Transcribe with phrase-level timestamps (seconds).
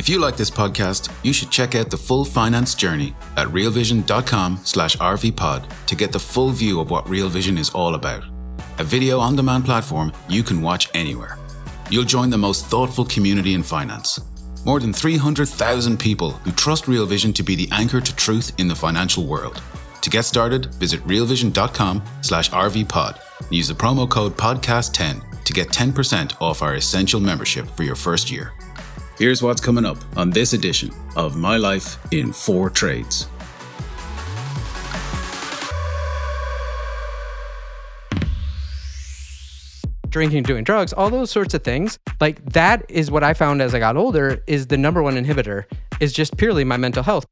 [0.00, 5.86] If you like this podcast, you should check out the full finance journey at realvision.com/rvpod
[5.86, 8.24] to get the full view of what Real Vision is all about.
[8.78, 11.36] A video on demand platform you can watch anywhere.
[11.90, 14.18] You'll join the most thoughtful community in finance.
[14.64, 18.68] More than 300,000 people who trust Real Vision to be the anchor to truth in
[18.68, 19.60] the financial world.
[20.00, 26.62] To get started, visit realvision.com/rvpod and use the promo code podcast10 to get 10% off
[26.62, 28.54] our essential membership for your first year.
[29.20, 33.28] Here's what's coming up on this edition of My Life in Four Trades.
[40.08, 41.98] drinking, doing drugs, all those sorts of things.
[42.18, 45.66] Like that is what I found as I got older is the number one inhibitor
[46.00, 47.26] is just purely my mental health.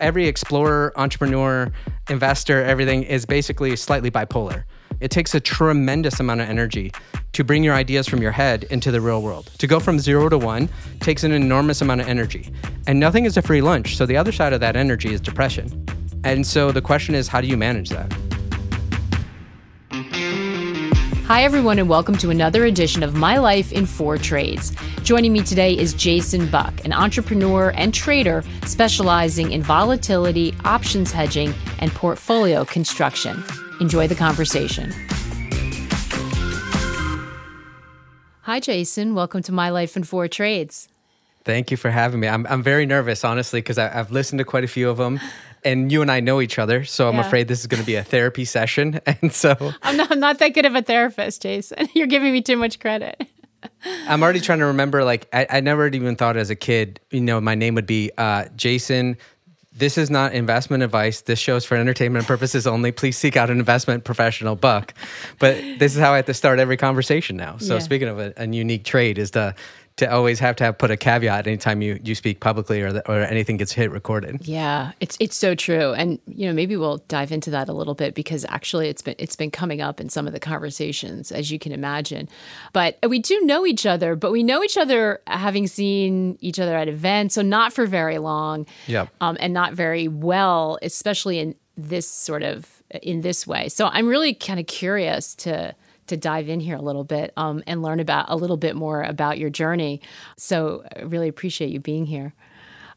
[0.00, 1.72] Every explorer, entrepreneur,
[2.10, 4.64] investor, everything is basically slightly bipolar.
[4.98, 6.92] It takes a tremendous amount of energy
[7.32, 9.50] to bring your ideas from your head into the real world.
[9.58, 10.68] To go from zero to one
[11.00, 12.52] takes an enormous amount of energy.
[12.86, 13.96] And nothing is a free lunch.
[13.96, 15.86] So the other side of that energy is depression.
[16.24, 18.12] And so the question is, how do you manage that?
[21.30, 24.74] Hi, everyone, and welcome to another edition of My Life in Four Trades.
[25.04, 31.54] Joining me today is Jason Buck, an entrepreneur and trader specializing in volatility, options hedging,
[31.78, 33.44] and portfolio construction.
[33.80, 34.90] Enjoy the conversation.
[38.40, 39.14] Hi, Jason.
[39.14, 40.88] Welcome to My Life in Four Trades.
[41.44, 42.26] Thank you for having me.
[42.26, 45.20] I'm, I'm very nervous, honestly, because I've listened to quite a few of them
[45.64, 47.26] and you and I know each other, so I'm yeah.
[47.26, 49.00] afraid this is going to be a therapy session.
[49.22, 51.88] And so I'm not, I'm not that good of a therapist, Jason.
[51.94, 53.20] You're giving me too much credit.
[54.08, 55.04] I'm already trying to remember.
[55.04, 58.10] Like I, I, never even thought as a kid, you know, my name would be
[58.16, 59.16] uh, Jason.
[59.72, 61.22] This is not investment advice.
[61.22, 62.92] This show is for entertainment purposes only.
[62.92, 64.94] Please seek out an investment professional, Buck.
[65.38, 67.56] But this is how I have to start every conversation now.
[67.58, 67.80] So yeah.
[67.80, 69.54] speaking of a, a unique trade, is to
[70.00, 73.08] to always have to have put a caveat anytime you, you speak publicly or, the,
[73.10, 74.46] or anything gets hit recorded.
[74.46, 77.94] Yeah, it's it's so true, and you know maybe we'll dive into that a little
[77.94, 81.50] bit because actually it's been it's been coming up in some of the conversations as
[81.50, 82.28] you can imagine.
[82.72, 86.76] But we do know each other, but we know each other having seen each other
[86.76, 88.66] at events, so not for very long.
[88.86, 93.68] Yeah, um, and not very well, especially in this sort of in this way.
[93.68, 95.74] So I'm really kind of curious to
[96.10, 99.02] to dive in here a little bit um, and learn about a little bit more
[99.02, 100.00] about your journey.
[100.36, 102.34] So I really appreciate you being here.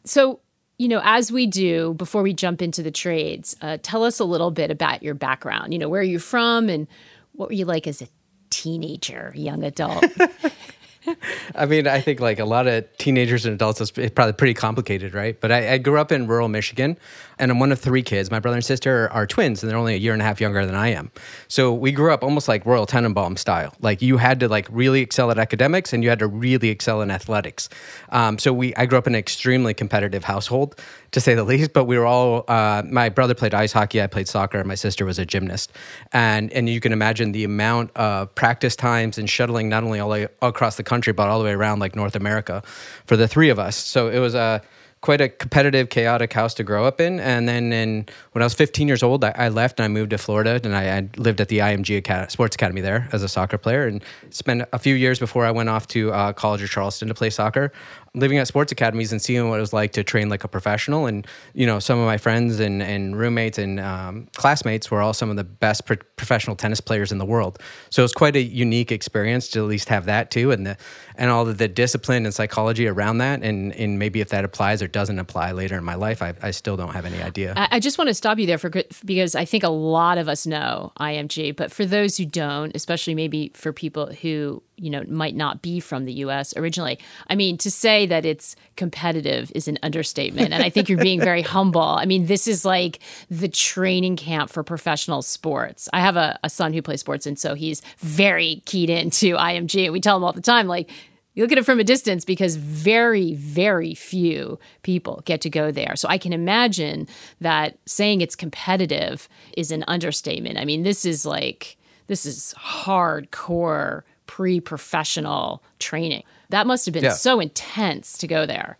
[0.06, 0.42] So,
[0.78, 4.26] you know, as we do before we jump into the trades, uh, tell us a
[4.26, 5.74] little bit about your background.
[5.74, 6.88] You know, where are you from and
[7.32, 8.08] what were you like as a
[8.50, 10.06] teenager, young adult?
[11.56, 15.14] I mean, I think like a lot of teenagers and adults, it's probably pretty complicated,
[15.14, 15.40] right?
[15.40, 16.98] But I, I, grew up in rural Michigan,
[17.44, 18.32] and I'm one of three kids.
[18.32, 20.66] My brother and sister are twins, and they're only a year and a half younger
[20.66, 21.12] than I am.
[21.50, 23.76] So we grew up almost like Royal Tenenbaum style.
[23.82, 27.02] Like you had to like really excel at academics, and you had to really excel
[27.02, 27.68] in athletics.
[28.10, 30.80] Um, so we, I grew up in an extremely competitive household,
[31.12, 31.74] to say the least.
[31.74, 32.46] But we were all.
[32.48, 34.02] Uh, my brother played ice hockey.
[34.02, 34.60] I played soccer.
[34.60, 35.74] And my sister was a gymnast,
[36.14, 40.14] and and you can imagine the amount of practice times and shuttling not only all,
[40.14, 42.64] all across the country but all the way around like North America
[43.06, 43.76] for the three of us.
[43.76, 44.62] So it was a
[45.04, 47.20] quite a competitive, chaotic house to grow up in.
[47.20, 50.12] And then in, when I was 15 years old, I, I left and I moved
[50.12, 53.58] to Florida and I, I lived at the IMG Sports Academy there as a soccer
[53.58, 57.10] player and spent a few years before I went off to uh, College of Charleston
[57.10, 57.74] to play soccer
[58.16, 61.08] living at sports academies and seeing what it was like to train like a professional.
[61.08, 65.14] And, you know, some of my friends and, and roommates and um, classmates were all
[65.14, 67.58] some of the best pro- professional tennis players in the world.
[67.90, 70.52] So it was quite a unique experience to at least have that too.
[70.52, 70.78] And the,
[71.16, 73.42] and all of the discipline and psychology around that.
[73.42, 76.52] And, and maybe if that applies or doesn't apply later in my life, I, I
[76.52, 77.54] still don't have any idea.
[77.58, 78.72] I, I just want to stop you there for
[79.04, 83.16] because I think a lot of us know IMG, but for those who don't, especially
[83.16, 87.00] maybe for people who you know might not be from the US originally.
[87.28, 91.20] I mean, to say that it's competitive is an understatement and I think you're being
[91.20, 91.82] very humble.
[91.82, 95.90] I mean, this is like the training camp for professional sports.
[95.94, 99.86] I have a, a son who plays sports and so he's very keyed into IMG
[99.86, 100.90] and we tell him all the time like
[101.34, 105.72] you look at it from a distance because very, very few people get to go
[105.72, 105.96] there.
[105.96, 107.08] So I can imagine
[107.42, 109.28] that saying it's competitive
[109.58, 110.60] is an understatement.
[110.60, 111.78] I mean, this is like,
[112.08, 116.24] this is hardcore pre-professional training.
[116.50, 117.12] That must have been yeah.
[117.12, 118.78] so intense to go there.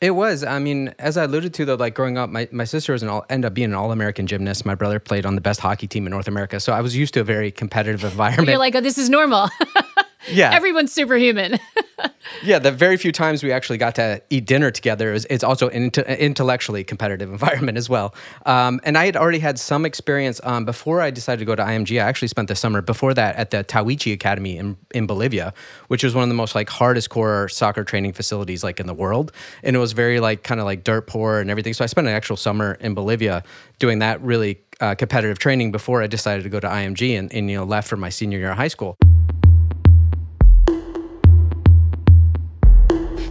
[0.00, 0.44] It was.
[0.44, 3.08] I mean, as I alluded to, though, like growing up, my, my sister was an
[3.08, 4.66] all, ended up being an all American gymnast.
[4.66, 7.14] My brother played on the best hockey team in North America, so I was used
[7.14, 8.48] to a very competitive environment.
[8.48, 9.48] You're like, oh, this is normal.
[10.28, 11.58] yeah, Everyone's superhuman.
[12.42, 12.58] yeah.
[12.58, 15.90] The very few times we actually got to eat dinner together, is it's also an
[15.90, 18.14] inte- intellectually competitive environment as well.
[18.46, 21.62] Um, and I had already had some experience um, before I decided to go to
[21.62, 22.00] IMG.
[22.00, 25.52] I actually spent the summer before that at the Tahuichi Academy in, in Bolivia,
[25.88, 28.94] which was one of the most like hardest core soccer training facilities like in the
[28.94, 29.32] world.
[29.62, 31.74] And it was very like kind of like dirt poor and everything.
[31.74, 33.42] So I spent an actual summer in Bolivia
[33.78, 37.50] doing that really uh, competitive training before I decided to go to IMG and, and
[37.50, 38.96] you know left for my senior year of high school.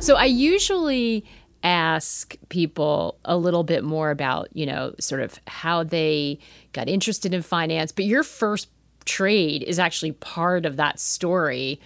[0.04, 1.24] So I usually
[1.64, 6.40] ask people a little bit more about, you know, sort of how they
[6.74, 8.68] got interested in finance, but your first
[9.06, 11.80] trade is actually part of that story.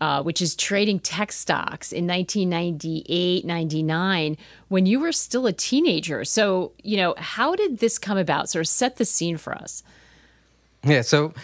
[0.00, 6.24] Uh, which is trading tech stocks in 1998, 99, when you were still a teenager.
[6.24, 8.48] So, you know, how did this come about?
[8.48, 9.82] Sort of set the scene for us.
[10.82, 11.02] Yeah.
[11.02, 11.34] So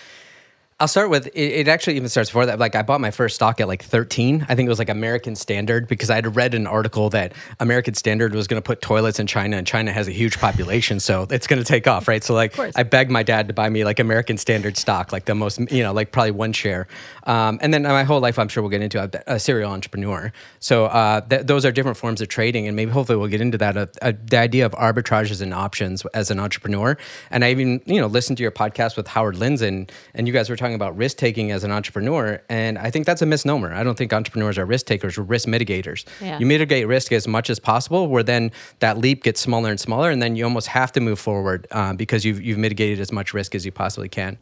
[0.78, 1.69] I'll start with it, it.
[1.69, 2.58] Actually, even starts before that.
[2.58, 4.44] Like, I bought my first stock at like 13.
[4.46, 7.94] I think it was like American Standard because I had read an article that American
[7.94, 11.26] Standard was going to put toilets in China, and China has a huge population, so
[11.31, 12.23] it's going to take off, right?
[12.23, 15.34] So, like, I begged my dad to buy me like American Standard stock, like the
[15.34, 16.88] most, you know, like probably one share.
[17.25, 20.31] Um, and then my whole life, I'm sure we'll get into a, a serial entrepreneur.
[20.61, 23.56] So, uh, th- those are different forms of trading, and maybe hopefully we'll get into
[23.56, 23.79] that.
[23.79, 26.99] Uh, uh, the idea of arbitrages and options as an entrepreneur.
[27.31, 30.50] And I even, you know, listened to your podcast with Howard Lindzen, and you guys
[30.50, 32.42] were talking about risk taking as an entrepreneur.
[32.48, 33.72] And I think that's a misnomer.
[33.72, 36.04] I don't think entrepreneurs are risk takers, or risk mitigators.
[36.20, 36.38] Yeah.
[36.38, 40.10] You mitigate risk as much as possible, where then that leap gets smaller and smaller,
[40.10, 43.32] and then you almost have to move forward uh, because you've, you've mitigated as much
[43.34, 44.38] risk as you possibly can.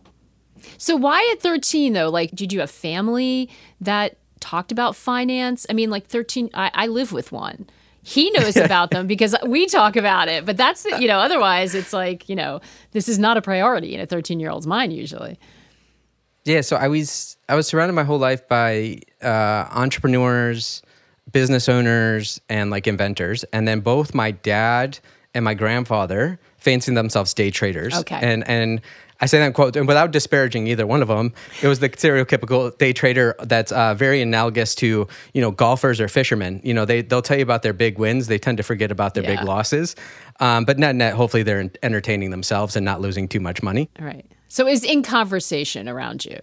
[0.78, 2.10] So why at 13 though?
[2.10, 3.50] Like, did you have family
[3.80, 5.66] that talked about finance?
[5.68, 7.66] I mean, like 13, I, I live with one.
[8.02, 11.92] He knows about them because we talk about it, but that's, you know, otherwise it's
[11.92, 12.60] like, you know,
[12.92, 15.38] this is not a priority in a 13 year old's mind usually.
[16.44, 20.82] Yeah, so I was I was surrounded my whole life by uh, entrepreneurs,
[21.32, 24.98] business owners, and like inventors, and then both my dad
[25.34, 27.94] and my grandfather fancying themselves day traders.
[27.94, 28.18] Okay.
[28.20, 28.80] and and
[29.20, 31.32] I say that quote and without disparaging either one of them.
[31.62, 36.08] It was the stereotypical day trader that's uh, very analogous to you know golfers or
[36.08, 36.60] fishermen.
[36.62, 38.26] You know they they'll tell you about their big wins.
[38.26, 39.36] They tend to forget about their Yeah.
[39.36, 39.96] big losses.
[40.40, 43.88] Um, but net net, hopefully they're entertaining themselves and not losing too much money.
[43.98, 44.26] All right.
[44.54, 46.38] So is in conversation around you.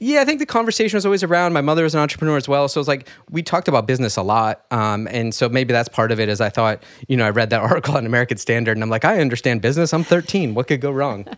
[0.00, 1.52] Yeah, I think the conversation was always around.
[1.52, 4.22] My mother was an entrepreneur as well, so it's like we talked about business a
[4.22, 6.28] lot, um, and so maybe that's part of it.
[6.28, 9.04] Is I thought, you know, I read that article on American Standard, and I'm like,
[9.04, 9.94] I understand business.
[9.94, 10.54] I'm 13.
[10.54, 11.28] What could go wrong?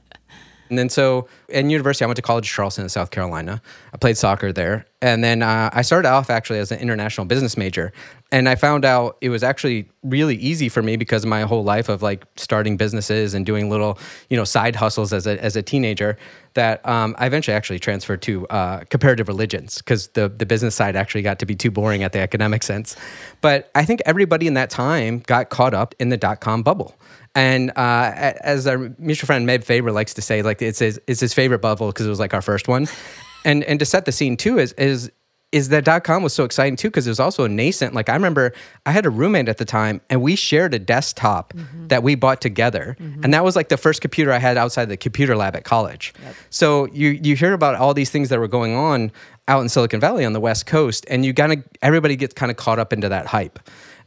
[0.68, 3.60] And then so in university, I went to College Charleston in South Carolina.
[3.92, 7.56] I played soccer there, and then uh, I started off actually as an international business
[7.56, 7.92] major.
[8.32, 11.88] And I found out it was actually really easy for me because my whole life
[11.88, 15.62] of like starting businesses and doing little, you know, side hustles as a, as a
[15.62, 16.18] teenager
[16.54, 20.96] that um, I eventually actually transferred to uh, comparative religions because the, the business side
[20.96, 22.96] actually got to be too boring at the academic sense.
[23.42, 26.96] But I think everybody in that time got caught up in the dot com bubble.
[27.36, 31.20] And uh, as our mutual friend Meb Faber likes to say, like it's his, it's
[31.20, 32.88] his favorite bubble because it was like our first one.
[33.46, 35.10] and and to set the scene too is is
[35.52, 37.94] is that dot com was so exciting too because it was also a nascent.
[37.94, 38.52] Like I remember
[38.84, 41.54] I had a roommate at the time and we shared a desktop
[41.88, 42.96] that we bought together.
[43.22, 46.12] And that was like the first computer I had outside the computer lab at college.
[46.50, 49.12] So you you hear about all these things that were going on
[49.46, 52.50] out in Silicon Valley on the West Coast and you kind of everybody gets kind
[52.50, 53.61] of caught up into that hype.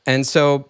[0.05, 0.69] And so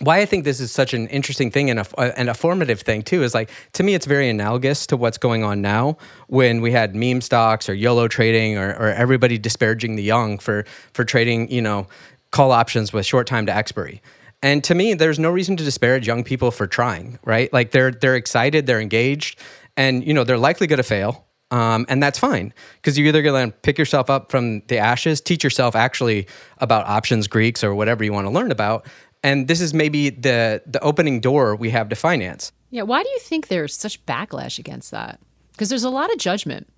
[0.00, 3.02] why I think this is such an interesting thing and a, and a formative thing
[3.02, 5.96] too is like to me it's very analogous to what's going on now
[6.28, 10.64] when we had meme stocks or YOLO trading or, or everybody disparaging the young for
[10.92, 11.86] for trading you know
[12.34, 14.02] call options with short time to expiry.
[14.42, 17.50] And to me, there's no reason to disparage young people for trying, right?
[17.52, 19.38] Like they're they're excited, they're engaged,
[19.76, 21.24] and you know they're likely going to fail.
[21.50, 25.20] Um, and that's fine because you're either going to pick yourself up from the ashes,
[25.20, 26.26] teach yourself actually
[26.58, 28.86] about options, Greeks, or whatever you want to learn about.
[29.24, 32.52] And this is maybe the the opening door we have to finance.
[32.70, 32.82] Yeah.
[32.82, 35.18] Why do you think there's such backlash against that?
[35.52, 36.68] Because there's a lot of judgment.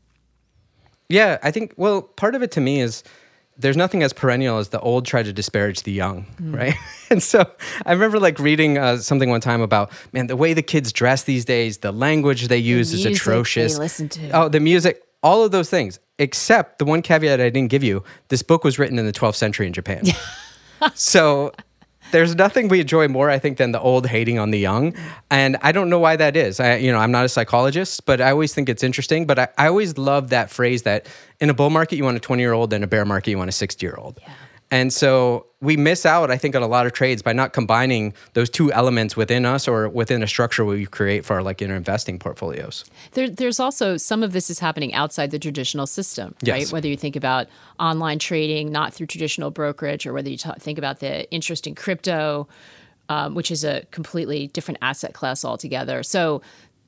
[1.08, 1.74] Yeah, I think.
[1.76, 3.02] Well, part of it to me is
[3.58, 6.74] there's nothing as perennial as the old try to disparage the young, right?
[7.10, 7.50] and so
[7.84, 11.24] I remember like reading uh, something one time about man the way the kids dress
[11.24, 13.78] these days, the language they use is music they atrocious.
[13.78, 14.30] listen to.
[14.30, 15.98] Oh, the music, all of those things.
[16.18, 19.34] Except the one caveat I didn't give you: this book was written in the 12th
[19.34, 20.04] century in Japan.
[20.94, 21.52] so
[22.12, 24.94] there's nothing we enjoy more, I think, than the old hating on the young.
[25.30, 26.60] And I don't know why that is.
[26.60, 29.26] I, you know, I'm not a psychologist, but I always think it's interesting.
[29.26, 31.06] But I, I always love that phrase that
[31.40, 33.38] in a bull market, you want a 20 year old, and a bear market, you
[33.38, 34.20] want a 60 year old.
[34.76, 38.12] And so we miss out, I think, on a lot of trades by not combining
[38.34, 41.74] those two elements within us or within a structure we create for our like inner
[41.74, 42.84] investing portfolios.
[43.12, 46.52] There, there's also some of this is happening outside the traditional system, Yes.
[46.54, 46.72] right?
[46.72, 47.46] Whether you think about
[47.80, 51.74] online trading, not through traditional brokerage, or whether you ta think about the interest in
[51.74, 52.46] crypto,
[53.08, 56.02] um, which is a completely different asset class altogether.
[56.02, 56.42] So,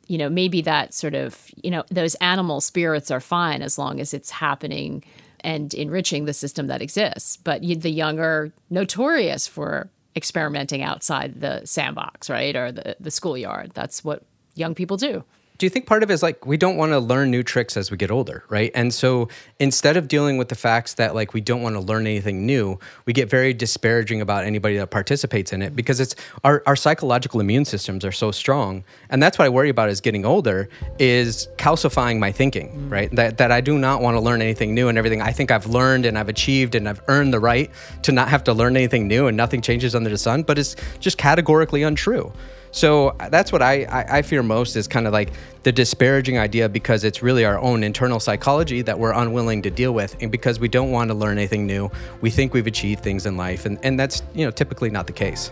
[0.08, 3.98] you know, maybe that sort of, you know, those animal spirits are fine as long
[3.98, 5.02] as it's happening
[5.40, 7.36] and enriching the system that exists.
[7.36, 12.56] But the young are notorious for experimenting outside the sandbox, right?
[12.56, 13.72] Or the, the schoolyard.
[13.74, 15.24] That's what young people do.
[15.58, 17.76] Do you think part of it is like we don't want to learn new tricks
[17.76, 18.70] as we get older, right?
[18.76, 22.06] And so instead of dealing with the facts that like we don't want to learn
[22.06, 26.62] anything new, we get very disparaging about anybody that participates in it because it's our,
[26.64, 28.84] our psychological immune systems are so strong.
[29.10, 30.68] And that's what I worry about as getting older
[31.00, 32.92] is calcifying my thinking, mm.
[32.92, 33.10] right?
[33.10, 35.66] That that I do not want to learn anything new and everything I think I've
[35.66, 37.68] learned and I've achieved and I've earned the right
[38.02, 40.76] to not have to learn anything new and nothing changes under the sun, but it's
[41.00, 42.32] just categorically untrue.
[42.70, 45.30] So that's what I, I, I fear most is kind of like
[45.62, 49.92] the disparaging idea because it's really our own internal psychology that we're unwilling to deal
[49.92, 50.16] with.
[50.20, 53.36] And because we don't want to learn anything new, we think we've achieved things in
[53.36, 53.66] life.
[53.66, 55.50] And, and that's, you know, typically not the case.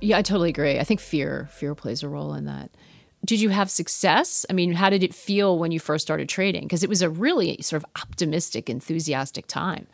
[0.00, 0.78] Yeah, I totally agree.
[0.78, 2.70] I think fear fear plays a role in that.
[3.24, 4.44] Did you have success?
[4.50, 6.64] I mean, how did it feel when you first started trading?
[6.64, 9.86] Because it was a really sort of optimistic, enthusiastic time.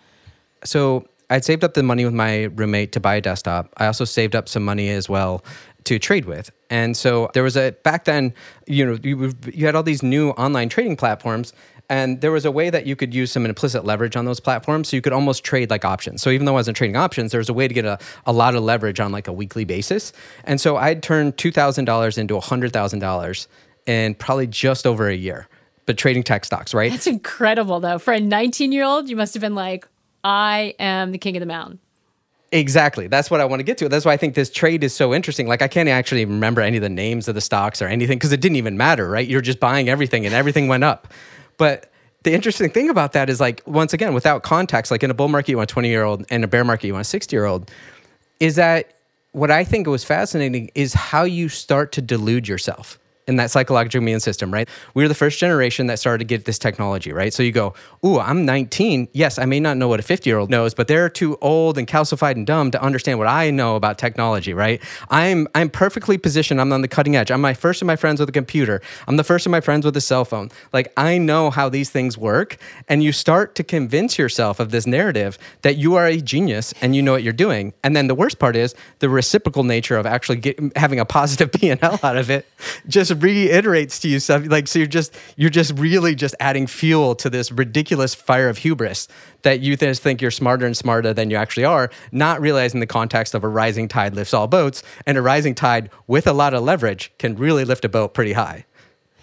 [0.65, 3.73] So I'd saved up the money with my roommate to buy a desktop.
[3.77, 5.45] I also saved up some money as well
[5.85, 6.51] to trade with.
[6.69, 8.35] And so there was a back then,
[8.67, 11.53] you know, you, you had all these new online trading platforms
[11.91, 14.89] and there was a way that you could use some implicit leverage on those platforms
[14.89, 16.23] so you could almost trade like options.
[16.23, 18.33] So even though I wasn't trading options, there was a way to get a, a
[18.33, 20.13] lot of leverage on like a weekly basis.
[20.45, 23.47] And so I'd turned $2,000 into $100,000
[23.87, 25.49] in probably just over a year,
[25.87, 26.93] but trading tech stocks, right?
[26.93, 27.99] That's incredible, though.
[27.99, 29.89] For a 19 year old, you must have been like,
[30.23, 31.81] I am the king of the mountain.
[32.52, 33.07] Exactly.
[33.07, 33.88] That's what I want to get to.
[33.88, 35.47] That's why I think this trade is so interesting.
[35.47, 38.33] Like I can't actually remember any of the names of the stocks or anything because
[38.33, 39.26] it didn't even matter, right?
[39.26, 41.09] You're just buying everything and everything went up.
[41.59, 41.92] But
[42.25, 45.28] the interesting thing about that is like once again, without context, like in a bull
[45.28, 47.35] market you want a 20 year old and a bear market you want a 60
[47.35, 47.71] year old,
[48.40, 48.95] is that
[49.33, 54.00] what I think was fascinating is how you start to delude yourself in that psychological
[54.00, 54.69] immune system, right?
[54.95, 57.33] We were the first generation that started to get this technology, right?
[57.33, 57.75] So you go,
[58.05, 59.09] ooh, I'm 19.
[59.12, 61.79] Yes, I may not know what a 50 year old knows, but they're too old
[61.79, 64.83] and calcified and dumb to understand what I know about technology, right?
[65.11, 66.61] I'm I'm perfectly positioned.
[66.61, 67.31] I'm on the cutting edge.
[67.31, 68.81] I'm my first of my friends with a computer.
[69.07, 70.50] I'm the first of my friends with a cell phone.
[70.73, 72.57] Like I know how these things work,
[72.89, 76.97] and you start to convince yourself of this narrative that you are a genius and
[76.97, 77.73] you know what you're doing.
[77.85, 81.53] And then the worst part is the reciprocal nature of actually get, having a positive
[81.61, 82.47] P and L out of it.
[82.89, 87.14] Just reiterates to you stuff like so you're just you're just really just adding fuel
[87.14, 89.09] to this ridiculous fire of hubris
[89.43, 92.87] that you just think you're smarter and smarter than you actually are not realizing the
[92.87, 96.55] context of a rising tide lifts all boats and a rising tide with a lot
[96.55, 98.64] of leverage can really lift a boat pretty high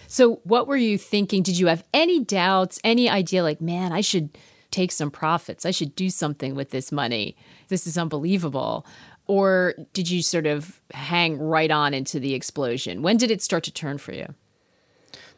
[0.07, 1.43] So, what were you thinking?
[1.43, 4.37] Did you have any doubts, any idea like, man, I should
[4.71, 5.65] take some profits?
[5.65, 7.35] I should do something with this money.
[7.67, 8.85] This is unbelievable.
[9.27, 13.01] Or did you sort of hang right on into the explosion?
[13.01, 14.33] When did it start to turn for you?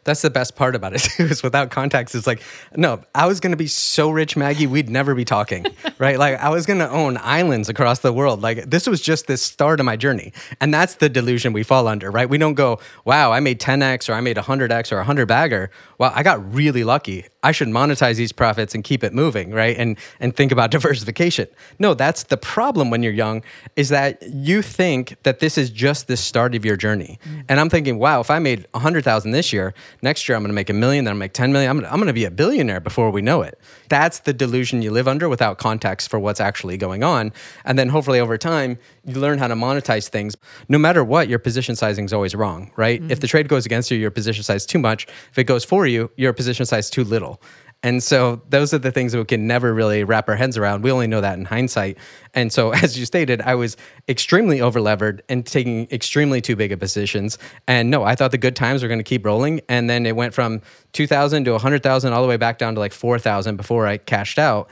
[0.05, 1.29] That's the best part about it too.
[1.43, 2.41] Without context, it's like,
[2.75, 5.65] no, I was gonna be so rich, Maggie, we'd never be talking,
[5.97, 6.17] right?
[6.17, 8.41] Like I was gonna own islands across the world.
[8.41, 11.87] Like this was just the start of my journey, and that's the delusion we fall
[11.87, 12.29] under, right?
[12.29, 15.69] We don't go, wow, I made 10x or I made 100x or 100 bagger.
[15.97, 17.25] Well, I got really lucky.
[17.41, 19.77] I should monetize these profits and keep it moving, right?
[19.77, 21.47] And and think about diversification.
[21.79, 23.43] No, that's the problem when you're young,
[23.75, 27.19] is that you think that this is just the start of your journey.
[27.23, 27.45] Mm.
[27.49, 30.55] And I'm thinking, wow, if I made 100,000 this year, next year I'm going to
[30.55, 31.69] make a million, then I'm make 10 million.
[31.69, 33.59] I'm going, I'm going to be a billionaire before we know it.
[33.89, 37.31] That's the delusion you live under without context for what's actually going on.
[37.65, 38.77] And then hopefully over time,
[39.09, 40.35] you learn how to monetize things.
[40.67, 43.01] No matter what, your position sizing is always wrong, right?
[43.01, 43.19] If mm-hmm.
[43.19, 45.07] the trade goes against you, your position size too much.
[45.31, 47.41] If it goes for you, your position size too little.
[47.81, 50.83] And so those are the things that we can never really wrap our heads around.
[50.83, 51.97] We only know that in hindsight.
[52.33, 56.79] And so, as you stated, I was extremely overlevered and taking extremely too big of
[56.79, 57.37] positions.
[57.67, 59.61] And no, I thought the good times were going to keep rolling.
[59.69, 60.61] And then it went from
[60.91, 64.69] 2,000 to 100,000 all the way back down to like 4,000 before I cashed out,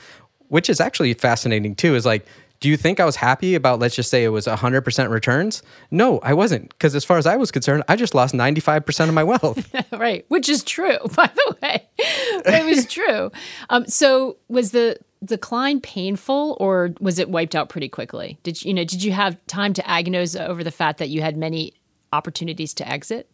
[0.50, 1.96] which is actually fascinating too.
[1.96, 2.26] Is like,
[2.60, 5.62] do you think I was happy about, let's just say it was 100% returns?
[5.92, 6.70] No, I wasn't.
[6.70, 9.74] Because as far as I was concerned, I just lost 95% of my wealth.
[9.92, 11.88] right, which is true, by the way.
[12.00, 13.32] it was true.
[13.70, 18.38] Um, so, was the decline painful, or was it wiped out pretty quickly?
[18.44, 18.84] Did you, you know?
[18.84, 21.74] Did you have time to agonize over the fact that you had many
[22.12, 23.30] opportunities to exit?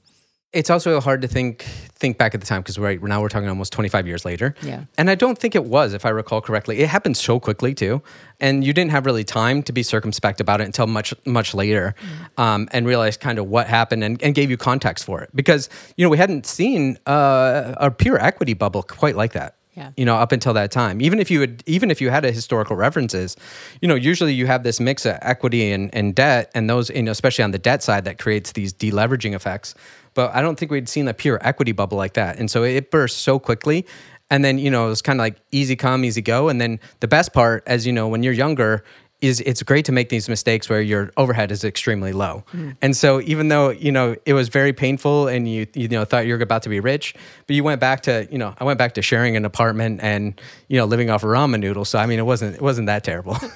[0.53, 1.63] It's also hard to think
[1.95, 4.53] think back at the time because right now we're talking almost 25 years later.
[4.61, 4.83] Yeah.
[4.97, 6.79] And I don't think it was, if I recall correctly.
[6.79, 8.01] It happened so quickly too,
[8.39, 11.95] and you didn't have really time to be circumspect about it until much much later,
[12.37, 15.69] um, and realize kind of what happened and, and gave you context for it because
[15.97, 19.55] you know we hadn't seen uh, a pure equity bubble quite like that.
[19.75, 19.89] Yeah.
[19.97, 22.31] You know, up until that time, even if you had, even if you had a
[22.31, 23.35] historical references,
[23.81, 27.01] you know, usually you have this mix of equity and, and debt, and those, you
[27.01, 29.73] know, especially on the debt side, that creates these deleveraging effects.
[30.13, 32.91] But I don't think we'd seen a pure equity bubble like that, and so it
[32.91, 33.85] burst so quickly.
[34.29, 36.49] And then you know it was kind of like easy come, easy go.
[36.49, 38.83] And then the best part, as you know, when you're younger,
[39.23, 42.43] is it's great to make these mistakes where your overhead is extremely low.
[42.51, 42.75] Mm.
[42.81, 46.27] And so even though, you know, it was very painful and you you know thought
[46.27, 47.15] you were about to be rich,
[47.47, 50.39] but you went back to, you know, I went back to sharing an apartment and,
[50.67, 51.85] you know, living off a ramen noodle.
[51.85, 53.37] So I mean it wasn't it wasn't that terrible.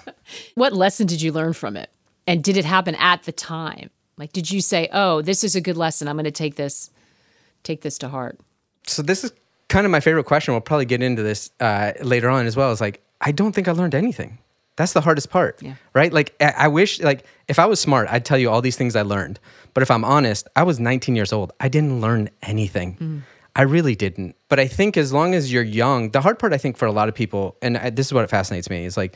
[0.56, 1.90] What lesson did you learn from it?
[2.26, 3.90] And did it happen at the time?
[4.17, 6.07] Like did you say, "Oh, this is a good lesson.
[6.07, 6.89] I'm going to take this
[7.63, 8.39] take this to heart."
[8.88, 9.31] so this is
[9.67, 10.53] kind of my favorite question.
[10.53, 12.71] We'll probably get into this uh, later on as well.
[12.71, 14.39] Is like I don't think I learned anything.
[14.77, 15.74] That's the hardest part, Yeah.
[15.95, 16.13] right?
[16.13, 18.95] Like I, I wish, like if I was smart, I'd tell you all these things
[18.95, 19.39] I learned.
[19.74, 21.51] But if I'm honest, I was 19 years old.
[21.59, 23.24] I didn't learn anything.
[23.55, 24.36] I really didn't.
[24.50, 26.91] But I think as long as you're young, the hard part I think for a
[26.91, 29.15] lot of people, and I, this is what fascinates me, is like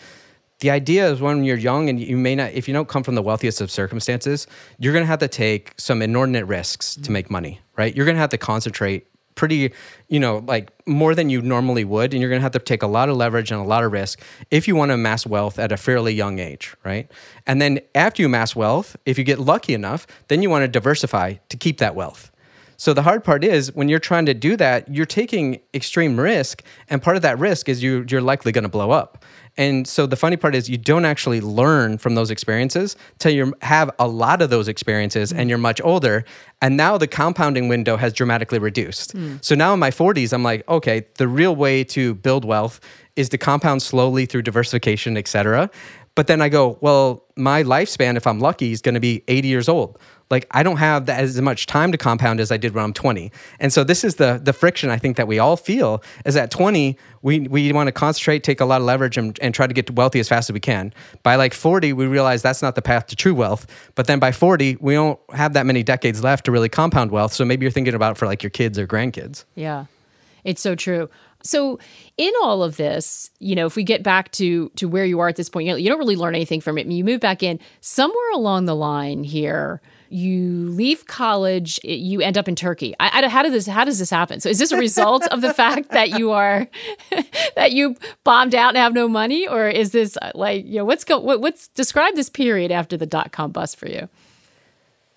[0.61, 3.15] the idea is when you're young and you may not, if you don't come from
[3.15, 7.29] the wealthiest of circumstances, you're going to have to take some inordinate risks to make
[7.29, 7.95] money, right?
[7.95, 9.73] You're going to have to concentrate pretty,
[10.07, 12.13] you know, like more than you normally would.
[12.13, 13.91] And you're going to have to take a lot of leverage and a lot of
[13.91, 17.11] risk if you want to amass wealth at a fairly young age, right?
[17.47, 20.67] And then after you amass wealth, if you get lucky enough, then you want to
[20.67, 22.31] diversify to keep that wealth.
[22.81, 26.63] So the hard part is when you're trying to do that, you're taking extreme risk,
[26.89, 29.23] and part of that risk is you you're likely going to blow up.
[29.57, 33.53] And so the funny part is you don't actually learn from those experiences till you
[33.61, 36.23] have a lot of those experiences and you're much older.
[36.61, 39.15] And now the compounding window has dramatically reduced.
[39.15, 39.43] Mm.
[39.43, 42.79] So now in my 40s, I'm like, okay, the real way to build wealth
[43.15, 45.69] is to compound slowly through diversification, et cetera.
[46.15, 49.47] But then I go, well, my lifespan, if I'm lucky, is going to be 80
[49.47, 49.97] years old.
[50.31, 53.31] Like I don't have as much time to compound as I did when I'm 20.
[53.59, 56.49] And so this is the the friction I think that we all feel is at
[56.49, 59.73] 20 we we want to concentrate, take a lot of leverage, and, and try to
[59.73, 60.93] get wealthy as fast as we can.
[61.23, 63.67] By like 40, we realize that's not the path to true wealth.
[63.95, 67.33] But then by 40, we don't have that many decades left to really compound wealth.
[67.33, 69.45] So maybe you're thinking about for like your kids or grandkids.
[69.55, 69.85] Yeah.
[70.43, 71.09] It's so true.
[71.43, 71.79] So
[72.17, 75.27] in all of this, you know, if we get back to to where you are
[75.27, 76.87] at this point, you, know, you don't really learn anything from it.
[76.87, 79.81] You move back in somewhere along the line here.
[80.11, 82.93] You leave college, it- you end up in Turkey.
[82.99, 83.65] I, I, how did this?
[83.65, 84.39] How does this happen?
[84.41, 86.67] So, is this a result of the fact that you are
[87.55, 87.95] that you
[88.25, 91.17] bombed out and have no money, or is this uh, like you know what's go?
[91.19, 94.09] What, what's describe this period after the dot com bust for you?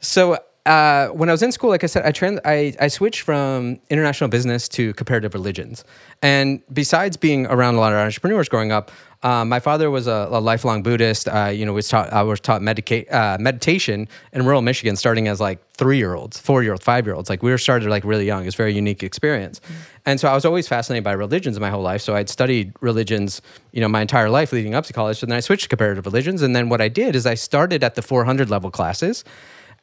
[0.00, 3.20] So uh, when I was in school, like I said, I, trans- I I switched
[3.20, 5.84] from international business to comparative religions.
[6.22, 8.90] And besides being around a lot of entrepreneurs growing up,
[9.22, 11.28] uh, my father was a, a lifelong Buddhist.
[11.28, 15.28] Uh, you know, was taught I was taught medica- uh, meditation in rural Michigan, starting
[15.28, 17.28] as like three year olds, four year olds, five year olds.
[17.28, 18.46] Like we were started like really young.
[18.46, 19.60] It's a very unique experience.
[20.06, 22.00] And so I was always fascinated by religions my whole life.
[22.00, 25.18] So I'd studied religions, you know, my entire life leading up to college.
[25.18, 26.40] So then I switched to comparative religions.
[26.40, 29.24] And then what I did is I started at the 400 level classes.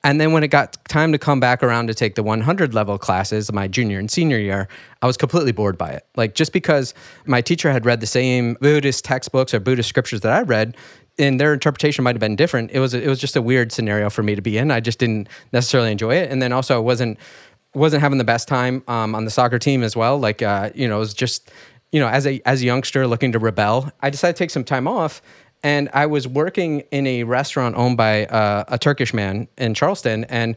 [0.03, 2.97] And then when it got time to come back around to take the 100 level
[2.97, 4.67] classes, my junior and senior year,
[5.01, 6.07] I was completely bored by it.
[6.15, 6.93] Like just because
[7.25, 10.75] my teacher had read the same Buddhist textbooks or Buddhist scriptures that I read,
[11.19, 12.71] and their interpretation might have been different.
[12.71, 14.71] It was it was just a weird scenario for me to be in.
[14.71, 16.31] I just didn't necessarily enjoy it.
[16.31, 17.19] And then also I wasn't
[17.75, 20.17] wasn't having the best time um, on the soccer team as well.
[20.17, 21.51] Like uh, you know, it was just
[21.91, 23.91] you know as a as a youngster looking to rebel.
[24.01, 25.21] I decided to take some time off
[25.63, 30.23] and I was working in a restaurant owned by uh, a Turkish man in Charleston,
[30.25, 30.55] and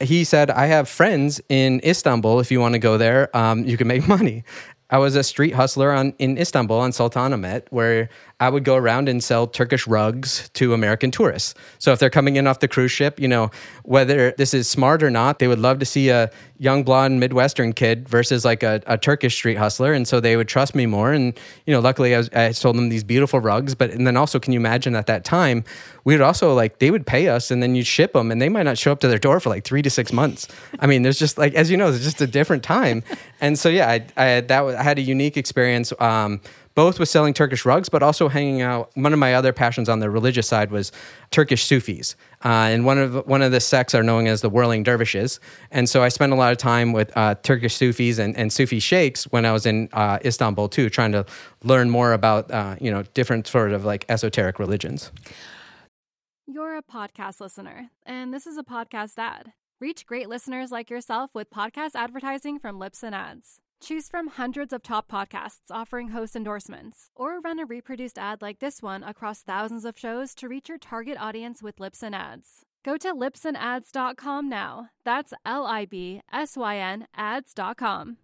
[0.00, 2.40] he said, "I have friends in Istanbul.
[2.40, 4.44] If you want to go there, um, you can make money."
[4.88, 9.08] I was a street hustler on in Istanbul on Sultanahmet, where I would go around
[9.08, 11.54] and sell Turkish rugs to American tourists.
[11.78, 13.50] So if they're coming in off the cruise ship, you know,
[13.82, 17.72] whether this is smart or not, they would love to see a young blonde Midwestern
[17.72, 21.12] kid versus like a, a Turkish street hustler, and so they would trust me more.
[21.12, 23.74] And you know, luckily I, was, I sold them these beautiful rugs.
[23.74, 25.64] But and then also, can you imagine at that time,
[26.04, 28.50] we would also like they would pay us, and then you'd ship them, and they
[28.50, 30.46] might not show up to their door for like three to six months.
[30.78, 33.02] I mean, there's just like as you know, it's just a different time.
[33.40, 35.94] And so yeah, I, I that I had a unique experience.
[35.98, 36.42] Um,
[36.76, 38.90] both with selling Turkish rugs, but also hanging out.
[38.94, 40.92] One of my other passions on the religious side was
[41.32, 44.84] Turkish Sufis, uh, and one of one of the sects are known as the whirling
[44.84, 45.40] dervishes.
[45.72, 48.78] And so I spent a lot of time with uh, Turkish Sufis and, and Sufi
[48.78, 51.24] sheikhs when I was in uh, Istanbul too, trying to
[51.64, 55.10] learn more about uh, you know different sort of like esoteric religions.
[56.46, 59.52] You're a podcast listener, and this is a podcast ad.
[59.80, 63.60] Reach great listeners like yourself with podcast advertising from Libsyn Ads.
[63.82, 68.58] Choose from hundreds of top podcasts offering host endorsements, or run a reproduced ad like
[68.58, 72.64] this one across thousands of shows to reach your target audience with Libsyn Ads.
[72.84, 74.90] Go to libsynads.com now.
[75.04, 78.16] That's L I B S Y N ads.com.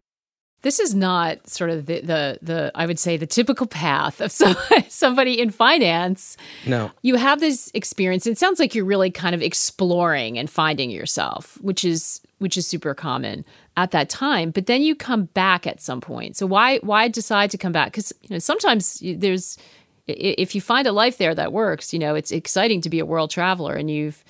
[0.63, 4.31] This is not sort of the, the, the I would say the typical path of
[4.33, 4.57] some,
[4.89, 6.37] somebody in finance.
[6.67, 6.93] No.
[7.03, 8.27] You have this experience.
[8.27, 12.67] It sounds like you're really kind of exploring and finding yourself, which is which is
[12.67, 13.45] super common
[13.77, 14.51] at that time.
[14.51, 16.37] But then you come back at some point.
[16.37, 17.89] So why why decide to come back?
[17.89, 19.59] Because you know sometimes there's
[20.07, 23.07] if you find a life there that works, you know it's exciting to be a
[23.07, 24.25] world traveler, and you've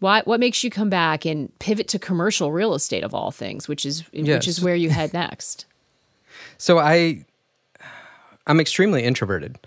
[0.00, 3.66] why, what makes you come back and pivot to commercial real estate of all things,
[3.66, 4.36] which is yes.
[4.36, 5.66] which is where you head next?
[6.56, 7.24] So I,
[8.46, 9.58] I'm extremely introverted.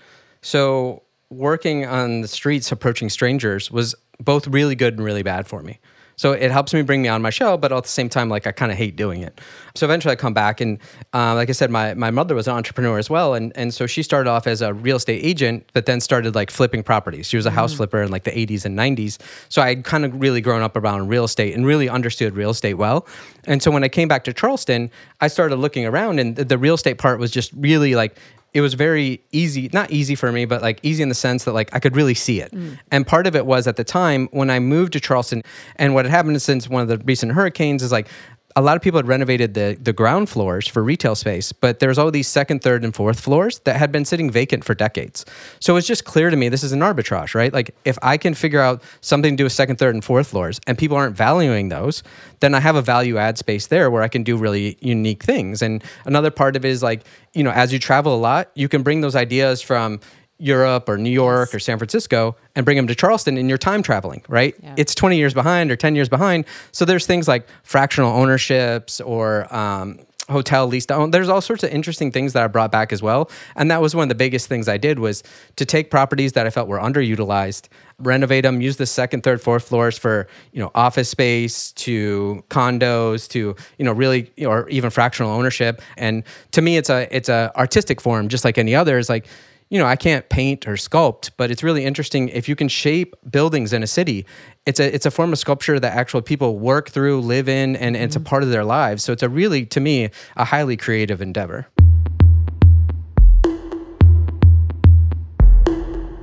[0.42, 5.62] So working on the streets, approaching strangers, was both really good and really bad for
[5.62, 5.80] me.
[6.22, 8.46] So it helps me bring me on my show, but at the same time, like
[8.46, 9.42] I kind of hate doing it.
[9.74, 10.78] So eventually I come back and
[11.16, 13.34] uh, like I said, my, my mother was an entrepreneur as well.
[13.34, 16.52] And, and so she started off as a real estate agent, but then started like
[16.52, 17.26] flipping properties.
[17.26, 17.78] She was a house mm.
[17.78, 19.18] flipper in like the 80s and 90s.
[19.50, 22.52] So I had kind of really grown up around real estate and really understood real
[22.52, 23.08] estate well.
[23.46, 26.58] And so when I came back to Charleston, I started looking around and the, the
[26.60, 28.16] real estate part was just really like
[28.54, 31.54] it was very easy not easy for me but like easy in the sense that
[31.54, 32.78] like i could really see it mm.
[32.92, 35.44] and part of it was at the time when i moved to charleston
[35.78, 38.08] and what had happened since one of the recent hurricanes is like
[38.56, 41.98] a lot of people had renovated the the ground floors for retail space, but there's
[41.98, 45.26] all these second, third, and fourth floors that had been sitting vacant for decades.
[45.60, 47.54] So it's just clear to me this is an arbitrage, right?
[47.54, 50.60] Like if I can figure out something to do with second, third, and fourth floors,
[50.68, 52.04] and people aren't valuing those,
[52.40, 55.62] then I have a value add space there where I can do really unique things.
[55.62, 58.68] And another part of it is like you know, as you travel a lot, you
[58.68, 60.00] can bring those ideas from
[60.42, 61.56] Europe or New York yes.
[61.56, 64.56] or San Francisco and bring them to Charleston and you're time traveling, right?
[64.62, 64.74] Yeah.
[64.76, 66.46] It's 20 years behind or 10 years behind.
[66.72, 70.00] So there's things like fractional ownerships or um,
[70.30, 71.12] hotel lease to own.
[71.12, 73.30] There's all sorts of interesting things that I brought back as well.
[73.56, 75.22] And that was one of the biggest things I did was
[75.58, 77.68] to take properties that I felt were underutilized,
[78.00, 83.30] renovate them, use the second, third, fourth floors for, you know, office space to condos
[83.30, 85.82] to, you know, really or even fractional ownership.
[85.98, 88.98] And to me it's a it's a artistic form just like any other.
[88.98, 89.28] It's like
[89.72, 93.16] you know, I can't paint or sculpt, but it's really interesting if you can shape
[93.32, 94.26] buildings in a city.
[94.66, 97.96] It's a it's a form of sculpture that actual people work through, live in, and,
[97.96, 98.28] and it's a mm-hmm.
[98.28, 99.02] part of their lives.
[99.02, 101.68] So it's a really, to me, a highly creative endeavor.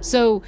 [0.03, 0.43] So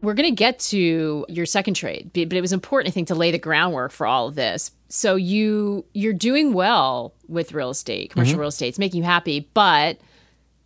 [0.00, 3.16] we're going to get to your second trade, but it was important, I think, to
[3.16, 4.70] lay the groundwork for all of this.
[4.88, 8.42] So you you're doing well with real estate, commercial mm-hmm.
[8.42, 8.68] real estate.
[8.68, 9.98] It's making you happy, but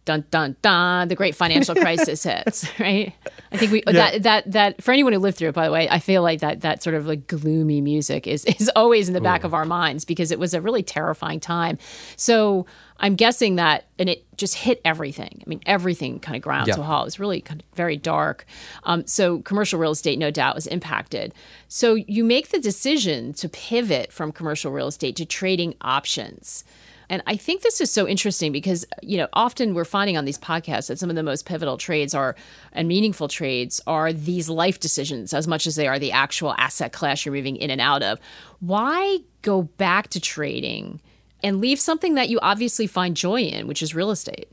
[0.08, 3.12] dun dun dun the great financial crisis hits right?
[3.52, 3.92] I think we yeah.
[3.92, 6.40] that that that for anyone who lived through it by the way i feel like
[6.40, 9.48] that that sort of like gloomy music is is always in the back Ooh.
[9.48, 11.78] of our minds because it was a really terrifying time.
[12.16, 12.66] So
[13.00, 15.42] i'm guessing that and it just hit everything.
[15.44, 16.74] I mean everything kind of ground yeah.
[16.74, 17.04] to a halt.
[17.04, 18.44] It was really kind of very dark.
[18.84, 21.34] Um, so commercial real estate no doubt was impacted.
[21.68, 26.64] So you make the decision to pivot from commercial real estate to trading options
[27.10, 30.38] and I think this is so interesting because, you know, often we're finding on these
[30.38, 32.36] podcasts that some of the most pivotal trades are
[32.72, 36.92] and meaningful trades are these life decisions as much as they are the actual asset
[36.92, 38.18] class you're moving in and out of.
[38.60, 41.00] Why go back to trading
[41.42, 44.50] and leave something that you obviously find joy in, which is real estate?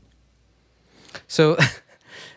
[1.28, 1.58] So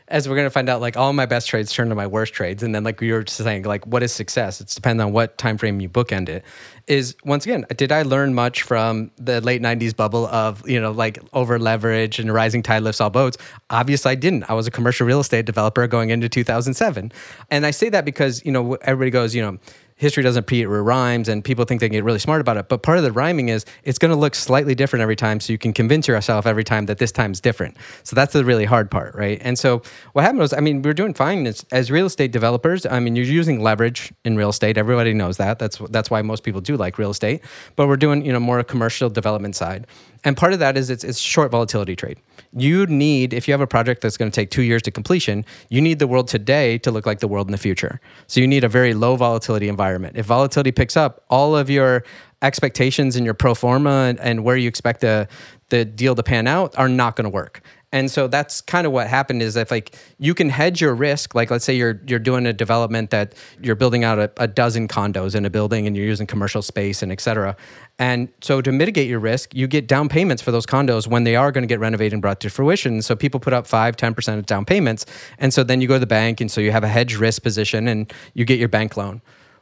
[0.09, 2.63] as we're gonna find out, like all my best trades turn to my worst trades,
[2.63, 4.59] and then like you were saying, like what is success?
[4.59, 6.43] It's depends on what time frame you bookend it.
[6.87, 10.91] Is once again, did I learn much from the late '90s bubble of you know
[10.91, 13.37] like over leverage and rising tide lifts all boats?
[13.69, 14.49] Obviously, I didn't.
[14.49, 17.11] I was a commercial real estate developer going into 2007,
[17.51, 19.59] and I say that because you know everybody goes, you know
[19.99, 22.69] history doesn't repeat, it rhymes, and people think they can get really smart about it.
[22.69, 25.51] But part of the rhyming is it's going to look slightly different every time, so
[25.51, 27.75] you can convince yourself every time that this time's different.
[28.03, 29.37] So that's the really hard part, right?
[29.41, 29.81] And so
[30.13, 32.85] what happened was, I mean, we are doing fine as, as real estate developers.
[32.85, 34.77] I mean, you're using leverage in real estate.
[34.77, 35.59] Everybody knows that.
[35.59, 37.41] That's that's why most people do like real estate.
[37.75, 39.85] But we're doing you know more commercial development side.
[40.23, 42.17] And part of that is it's, it's short volatility trade.
[42.51, 45.45] You need, if you have a project that's going to take two years to completion,
[45.69, 48.01] you need the world today to look like the world in the future.
[48.27, 50.17] So you need a very low volatility environment.
[50.17, 52.03] If volatility picks up, all of your
[52.41, 55.27] expectations and your pro forma and, and where you expect the,
[55.69, 57.61] the deal to pan out are not going to work.
[57.91, 61.33] And so that's kind of what happened is if like you can hedge your risk,
[61.33, 64.87] like let's say you're you're doing a development that you're building out a, a dozen
[64.87, 67.55] condos in a building and you're using commercial space and et cetera.
[67.97, 71.35] And so to mitigate your risk, you get down payments for those condos when they
[71.35, 73.01] are going to get renovated and brought to fruition.
[73.01, 75.05] So people put up five, 10% of down payments.
[75.39, 77.41] And so then you go to the bank and so you have a hedge risk
[77.41, 79.21] position and you get your bank loan.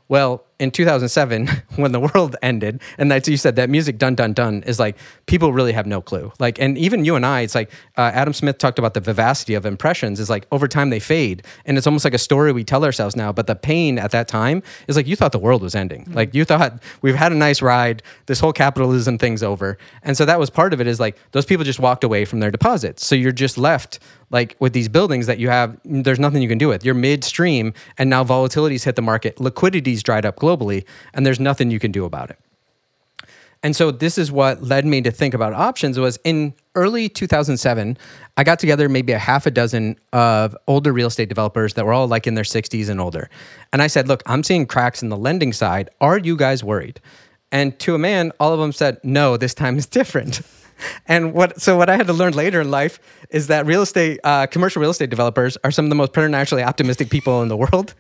[0.10, 4.34] Well, in 2007 when the world ended and that's you said that music dun dun
[4.34, 6.32] dun is like people really have no clue.
[6.40, 9.54] Like and even you and i it's like uh, adam smith talked about the vivacity
[9.54, 10.20] of impressions.
[10.20, 11.44] Is like over time they fade.
[11.66, 14.28] And it's almost like a story we tell ourselves now but the pain at that
[14.28, 16.04] time is like you thought the world was ending.
[16.04, 16.14] Mm-hmm.
[16.14, 18.02] like you thought we've had a nice ride.
[18.26, 19.78] This whole capitalism thing's over.
[20.04, 22.40] And so that was part of it is like those people just walked away from
[22.40, 23.06] their deposits.
[23.06, 26.58] So you're just left like with these buildings that you have, there's nothing you can
[26.58, 26.84] do with.
[26.84, 30.47] You're midstream, and now volatility's hit the market, liquidity's dried up globally,
[31.14, 32.40] and there's nothing you can do about it.
[33.64, 37.98] And so this is what led me to think about options was in early 2007,
[38.38, 41.94] I got together maybe a half a dozen of older real estate developers that were
[41.94, 43.30] all like in their 60s and older.
[43.74, 45.90] And I said, "Look, I'm seeing cracks in the lending side.
[46.00, 47.02] Are you guys worried?"
[47.52, 50.42] And to a man, all of them said, "No, this time is different."
[51.08, 54.20] and what so what I had to learn later in life is that real estate,
[54.24, 57.58] uh, commercial real estate developers are some of the most preternaturally optimistic people in the
[57.58, 57.94] world.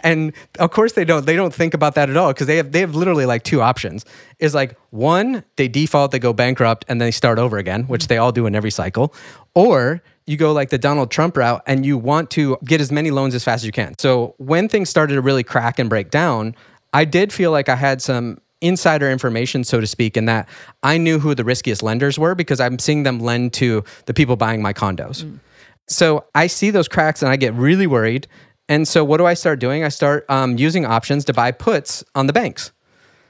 [0.00, 2.72] and of course they don't they don't think about that at all because they have
[2.72, 4.04] they have literally like two options.
[4.38, 8.08] Is like one they default, they go bankrupt, and then they start over again, which
[8.08, 9.14] they all do in every cycle,
[9.54, 13.10] or you go like the Donald Trump route and you want to get as many
[13.10, 13.94] loans as fast as you can.
[13.98, 16.54] So when things started to really crack and break down,
[16.92, 20.48] I did feel like I had some insider information, so to speak, in that
[20.82, 24.36] I knew who the riskiest lenders were because I'm seeing them lend to the people
[24.36, 25.24] buying my condos.
[25.24, 25.38] Mm.
[25.86, 28.26] So I see those cracks and I get really worried.
[28.68, 29.84] And so what do I start doing?
[29.84, 32.72] I start um, using options to buy puts on the banks.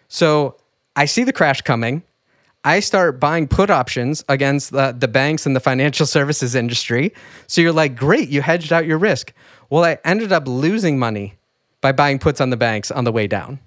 [0.09, 0.57] So
[0.95, 2.05] I see the crash coming.
[2.63, 7.13] I start buying put options against the, the banks and the financial services industry.
[7.49, 9.33] So you're like, great, you hedged out your risk.
[9.69, 11.35] Well, I ended up losing money
[11.81, 13.59] by buying puts on the banks on the way down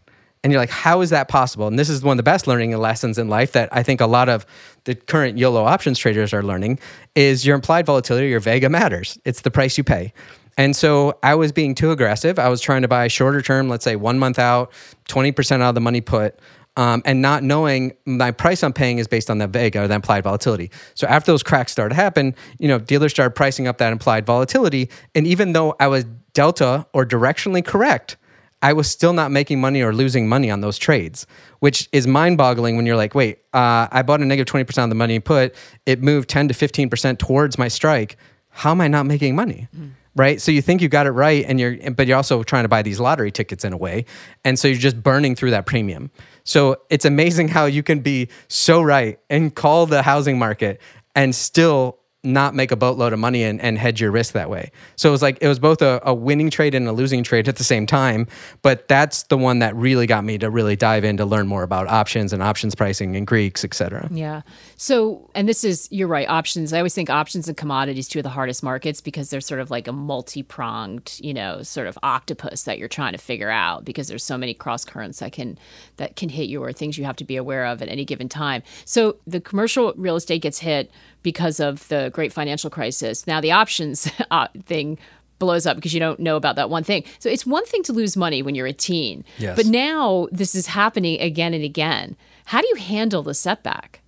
[0.44, 1.68] and you're like, how is that possible?
[1.68, 4.08] And this is one of the best learning lessons in life that I think a
[4.08, 4.46] lot of
[4.84, 6.80] the current YOLO options traders are learning
[7.16, 9.18] is your implied volatility, your vega matters.
[9.26, 10.14] It's the price you pay.
[10.58, 12.40] And so I was being too aggressive.
[12.40, 14.72] I was trying to buy shorter term, let's say one month out,
[15.08, 16.40] 20% out of the money put,
[16.78, 19.96] um, and not knowing my price I'm paying is based on that vega or that
[19.96, 20.72] implied volatility.
[20.94, 24.26] So after those cracks started to happen, you know, dealers started pricing up that implied
[24.26, 24.90] volatility.
[25.14, 28.18] And even though I was delta or directionally correct,
[28.62, 31.28] I was still not making money or losing money on those trades,
[31.60, 34.90] which is mind boggling when you're like, wait, uh, I bought a negative 20% of
[34.90, 35.54] the money you put,
[35.86, 38.18] it moved 10 to 15% towards my strike.
[38.50, 39.68] How am I not making money?
[39.76, 39.92] Mm.
[40.16, 40.42] Right.
[40.42, 42.82] So you think you got it right, and you're, but you're also trying to buy
[42.82, 44.06] these lottery tickets in a way.
[44.44, 46.10] And so you're just burning through that premium.
[46.44, 50.82] So it's amazing how you can be so right and call the housing market
[51.16, 54.72] and still not make a boatload of money and, and hedge your risk that way.
[54.96, 57.48] So it was like it was both a, a, winning trade and a losing trade
[57.48, 58.28] at the same time.
[58.64, 61.62] But that's the one that really got me to really dive in to learn more
[61.62, 64.10] about options and options pricing and Greeks, et cetera.
[64.12, 64.42] Yeah.
[64.78, 66.74] So and this is you're right, options.
[66.74, 69.70] I always think options and commodities two of the hardest markets because they're sort of
[69.70, 74.08] like a multi-pronged, you know, sort of octopus that you're trying to figure out because
[74.08, 75.58] there's so many cross currents that can
[75.98, 78.28] that can hit you or things you have to be aware of at any given
[78.28, 78.64] time.
[78.86, 80.92] So the commercial real estate gets hit
[81.28, 83.28] because of the great financial crisis.
[83.28, 84.98] Now the options uh, thing
[85.40, 87.04] blows up because you don't know about that one thing.
[87.20, 89.58] So it's one thing to lose money when you're a teen, yes.
[89.58, 92.16] but now this is happening again and again.
[92.46, 94.00] How do you handle the setback?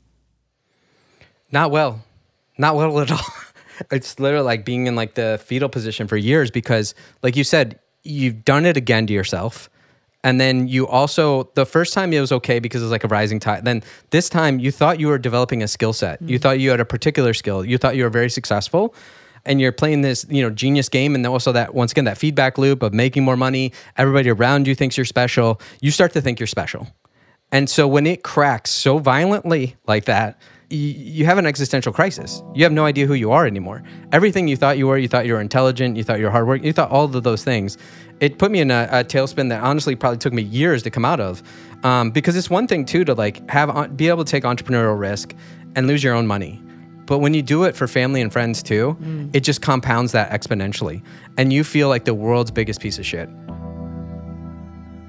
[1.52, 2.06] Not well,
[2.58, 3.20] not well at all.
[3.92, 7.82] it's literally like being in like the fetal position for years because, like you said,
[8.04, 9.70] you've done it again to yourself
[10.24, 13.08] and then you also the first time it was okay because it was like a
[13.08, 13.64] rising tide.
[13.64, 16.20] Then this time you thought you were developing a skill set.
[16.20, 16.30] Mm-hmm.
[16.30, 17.64] you thought you had a particular skill.
[17.64, 18.94] You thought you were very successful.
[19.46, 21.16] And you're playing this you know genius game.
[21.16, 23.72] And then also that once again that feedback loop of making more money.
[23.98, 25.62] Everybody around you thinks you're special.
[25.82, 26.88] You start to think you're special.
[27.52, 32.44] And so when it cracks so violently like that you have an existential crisis.
[32.54, 33.82] You have no idea who you are anymore.
[34.12, 36.66] Everything you thought you were, you thought you were intelligent, you thought you were hardworking,
[36.66, 37.78] you thought all of those things.
[38.20, 41.06] It put me in a, a tailspin that honestly probably took me years to come
[41.06, 41.42] out of.
[41.84, 45.34] Um, because it's one thing too to like have be able to take entrepreneurial risk
[45.76, 46.62] and lose your own money.
[47.06, 49.36] But when you do it for family and friends too, mm.
[49.36, 51.02] it just compounds that exponentially.
[51.38, 53.28] And you feel like the world's biggest piece of shit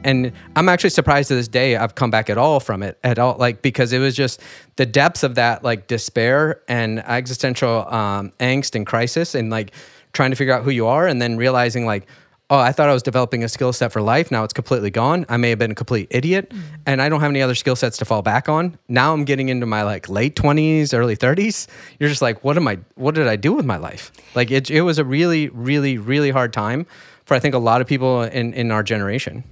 [0.05, 3.19] and I'm actually surprised to this day I've come back at all from it at
[3.19, 4.41] all, like because it was just
[4.77, 9.73] the depths of that like despair and existential um, angst and crisis, and like
[10.13, 12.07] trying to figure out who you are, and then realizing like,
[12.51, 14.31] oh, I thought I was developing a skill set for life.
[14.31, 15.25] Now it's completely gone.
[15.29, 16.75] I may have been a complete idiot, mm-hmm.
[16.87, 18.79] and I don't have any other skill sets to fall back on.
[18.89, 21.69] Now I'm getting into my like late 20s, early 30s.
[21.99, 22.79] You're just like, what am I?
[22.97, 24.13] What did I do with my life?
[24.35, 26.87] Like it, it was a really, really, really hard time
[27.25, 29.45] for I think a lot of people in in our generation.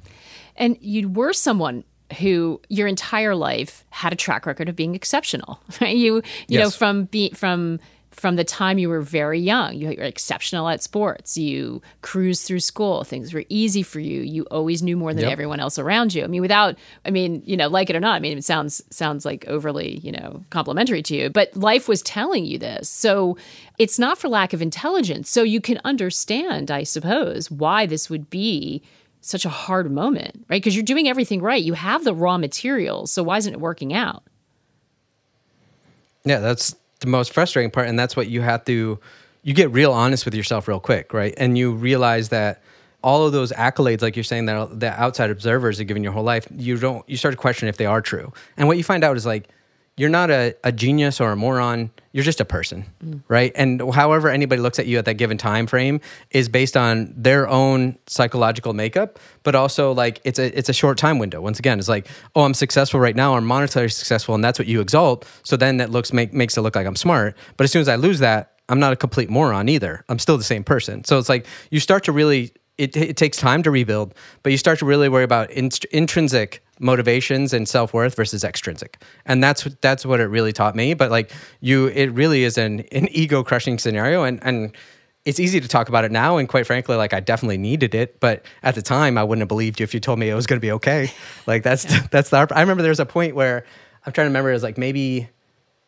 [0.58, 1.84] And you were someone
[2.20, 5.96] who your entire life had a track record of being exceptional, right?
[5.96, 6.64] You you yes.
[6.64, 9.76] know from be from from the time you were very young.
[9.76, 11.38] You were exceptional at sports.
[11.38, 13.04] You cruised through school.
[13.04, 14.22] Things were easy for you.
[14.22, 15.30] You always knew more than Yep.
[15.32, 16.24] everyone else around you.
[16.24, 18.82] I mean, without, I mean, you know, like it or not, I mean, it sounds
[18.90, 22.88] sounds like overly, you know, complimentary to you, but life was telling you this.
[22.88, 23.36] So
[23.78, 25.30] it's not for lack of intelligence.
[25.30, 28.82] So you can understand, I suppose, why this would be
[29.30, 30.56] such a hard moment, right?
[30.56, 31.62] Because you're doing everything right.
[31.62, 33.10] You have the raw materials.
[33.10, 34.24] So why isn't it working out?
[36.24, 38.98] Yeah, that's the most frustrating part, and that's what you have to.
[39.42, 41.32] You get real honest with yourself real quick, right?
[41.36, 42.62] And you realize that
[43.02, 46.24] all of those accolades, like you're saying, that the outside observers are giving your whole
[46.24, 47.08] life, you don't.
[47.08, 48.32] You start to question if they are true.
[48.56, 49.48] And what you find out is like
[49.98, 51.90] you're not a, a genius or a moron.
[52.12, 52.86] You're just a person,
[53.28, 53.52] right?
[53.54, 57.48] And however anybody looks at you at that given time frame is based on their
[57.48, 61.40] own psychological makeup, but also like it's a it's a short time window.
[61.40, 64.68] Once again, it's like, oh, I'm successful right now, I'm monetarily successful, and that's what
[64.68, 65.26] you exalt.
[65.42, 67.36] So then that looks make, makes it look like I'm smart.
[67.56, 70.04] But as soon as I lose that, I'm not a complete moron either.
[70.08, 71.04] I'm still the same person.
[71.04, 74.58] So it's like you start to really it, it takes time to rebuild, but you
[74.58, 79.64] start to really worry about inst- intrinsic motivations and self worth versus extrinsic, and that's
[79.80, 80.94] that's what it really taught me.
[80.94, 84.76] But like you, it really is an an ego crushing scenario, and and
[85.24, 86.38] it's easy to talk about it now.
[86.38, 89.48] And quite frankly, like I definitely needed it, but at the time, I wouldn't have
[89.48, 91.10] believed you if you told me it was going to be okay.
[91.46, 92.46] Like that's that's the.
[92.50, 93.64] I remember there was a point where
[94.04, 94.50] I'm trying to remember.
[94.50, 95.28] It was like maybe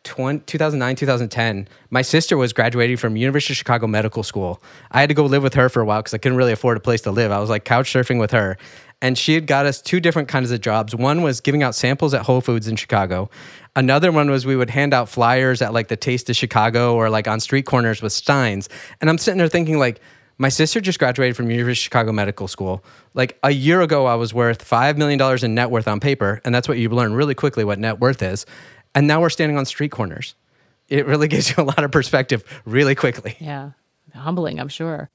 [0.03, 5.09] 20, 2009 2010 my sister was graduating from university of chicago medical school i had
[5.09, 7.01] to go live with her for a while because i couldn't really afford a place
[7.01, 8.57] to live i was like couch surfing with her
[9.01, 12.13] and she had got us two different kinds of jobs one was giving out samples
[12.13, 13.29] at whole foods in chicago
[13.75, 17.09] another one was we would hand out flyers at like the taste of chicago or
[17.09, 20.01] like on street corners with steins and i'm sitting there thinking like
[20.41, 22.83] my sister just graduated from University of Chicago Medical School.
[23.13, 26.41] Like a year ago, I was worth $5 million in net worth on paper.
[26.43, 28.47] And that's what you learn really quickly what net worth is.
[28.95, 30.33] And now we're standing on street corners.
[30.89, 33.37] It really gives you a lot of perspective really quickly.
[33.39, 33.73] Yeah.
[34.15, 35.11] Humbling, I'm sure.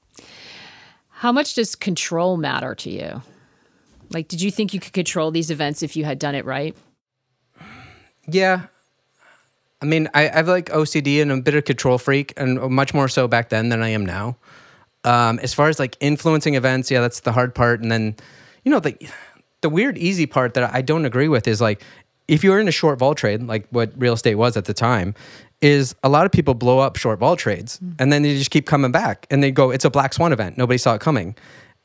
[1.09, 3.21] How much does control matter to you?
[4.11, 6.75] Like, did you think you could control these events if you had done it right?
[8.27, 8.67] Yeah.
[9.81, 12.93] I mean, I, have like OCD and I'm a bit of control freak, and much
[12.93, 14.37] more so back then than I am now.
[15.03, 17.81] Um, as far as like influencing events, yeah, that's the hard part.
[17.81, 18.15] And then,
[18.63, 18.97] you know, the
[19.61, 21.81] the weird easy part that I don't agree with is like
[22.27, 25.15] if you're in a short vol trade, like what real estate was at the time,
[25.61, 28.65] is a lot of people blow up short vol trades and then they just keep
[28.67, 30.57] coming back and they go, it's a black swan event.
[30.57, 31.35] Nobody saw it coming.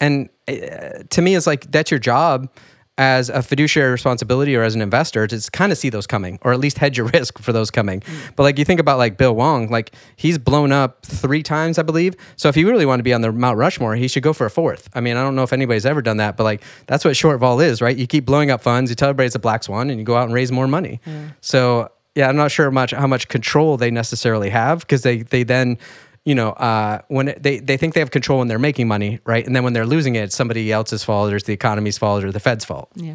[0.03, 2.51] And uh, to me, it's like that's your job
[2.99, 6.53] as a fiduciary responsibility or as an investor to kind of see those coming or
[6.53, 8.03] at least hedge your risk for those coming.
[8.37, 11.83] But like you think about like Bill Hwang, like he's blown up three times, I
[11.83, 12.17] believe.
[12.37, 14.45] So if he really want to be on the Mount Rushmore, he should go for
[14.45, 14.91] a fourth.
[14.93, 17.41] I mean, I don't know if anybody's ever done that, but like that's what short
[17.41, 17.97] vol is, right?
[17.97, 20.17] You keep blowing up funds, you tell everybody it's a black swan, and you go
[20.17, 21.01] out and raise more money.
[21.41, 25.45] So yeah, I'm not sure much how much control they necessarily have because they they
[25.45, 25.79] then
[26.25, 29.19] you know, uh, when it, they they think they have control when they're making money,
[29.25, 29.45] right?
[29.47, 32.23] And then when they're losing it, it's somebody else's fault, or it's the economy's fault,
[32.25, 32.91] or the Fed's fault.
[32.95, 33.15] Yeah.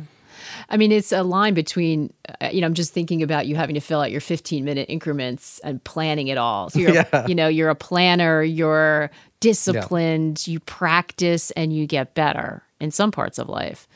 [0.69, 3.75] I mean, it's a line between, uh, you know, I'm just thinking about you having
[3.75, 6.69] to fill out your 15 minute increments and planning it all.
[6.69, 7.25] So you're, Yeah.
[7.27, 13.11] you know, you're a planner, you're disciplined, you practice, and you get better in some
[13.11, 13.87] parts of life.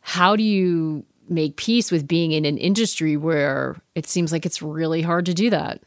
[0.00, 4.62] How do you make peace with being in an industry where it seems like it's
[4.62, 5.80] really hard to do that?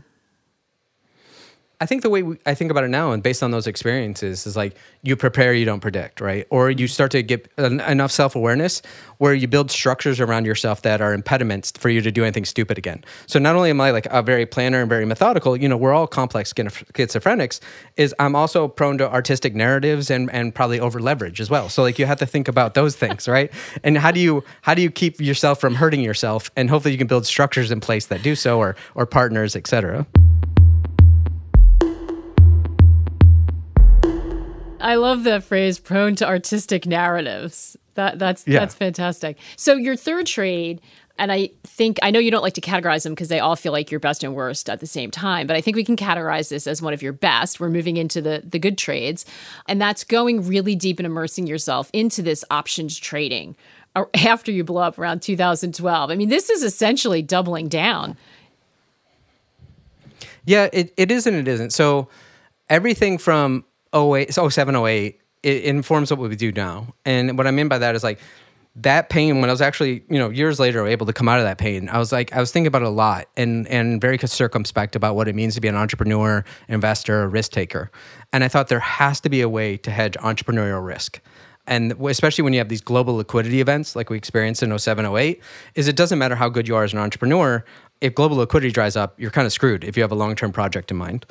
[1.81, 4.47] I think the way we, I think about it now, and based on those experiences,
[4.47, 6.47] is like you prepare, you don't predict, right?
[6.49, 8.81] Or you start to get en- enough self awareness
[9.17, 12.77] where you build structures around yourself that are impediments for you to do anything stupid
[12.77, 13.03] again.
[13.27, 15.93] So not only am I like a very planner and very methodical, you know, we're
[15.93, 17.59] all complex schizophrenics.
[17.97, 21.69] Is I'm also prone to artistic narratives and and probably over leverage as well.
[21.69, 23.51] So like you have to think about those things, right?
[23.83, 26.49] And how do you how do you keep yourself from hurting yourself?
[26.55, 29.67] And hopefully you can build structures in place that do so, or or partners, et
[34.86, 37.76] I love the phrase prone to artistic narratives.
[37.95, 38.60] That that's Yeah.
[38.60, 39.36] that's fantastic.
[39.56, 40.80] So your third trade,
[41.17, 43.71] and I think I know you don't like to categorize them because they all feel
[43.71, 46.50] like your best and worst at the same time, but I think we can categorize
[46.50, 47.60] this as one of your best.
[47.60, 49.26] We're moving into the the good trades,
[49.67, 53.56] and that's going really deep and immersing yourself into this options trading
[53.95, 56.12] uh, after you blow up around 2012.
[56.12, 58.17] I mean, this is essentially doubling down.
[60.45, 61.71] Yeah, it, it is and it isn't.
[61.74, 62.08] So
[62.69, 66.93] everything from 08, so 07, 08, it informs what we do now.
[67.06, 68.19] And what I mean by that is like
[68.77, 71.46] that pain, when I was actually, you know, years later able to come out of
[71.46, 74.17] that pain, I was like, I was thinking about it a lot and, and very
[74.17, 77.89] circumspect about what it means to be an entrepreneur, investor, risk taker.
[78.33, 81.21] And I thought there has to be a way to hedge entrepreneurial risk.
[81.67, 85.41] and especially when you have these global liquidity events like we experienced in 07, 08,
[85.75, 87.63] is it doesn't matter how good you are as an entrepreneur.
[88.02, 90.52] If global liquidity dries up, you're kind of screwed if you have a long term
[90.52, 91.25] project in mind.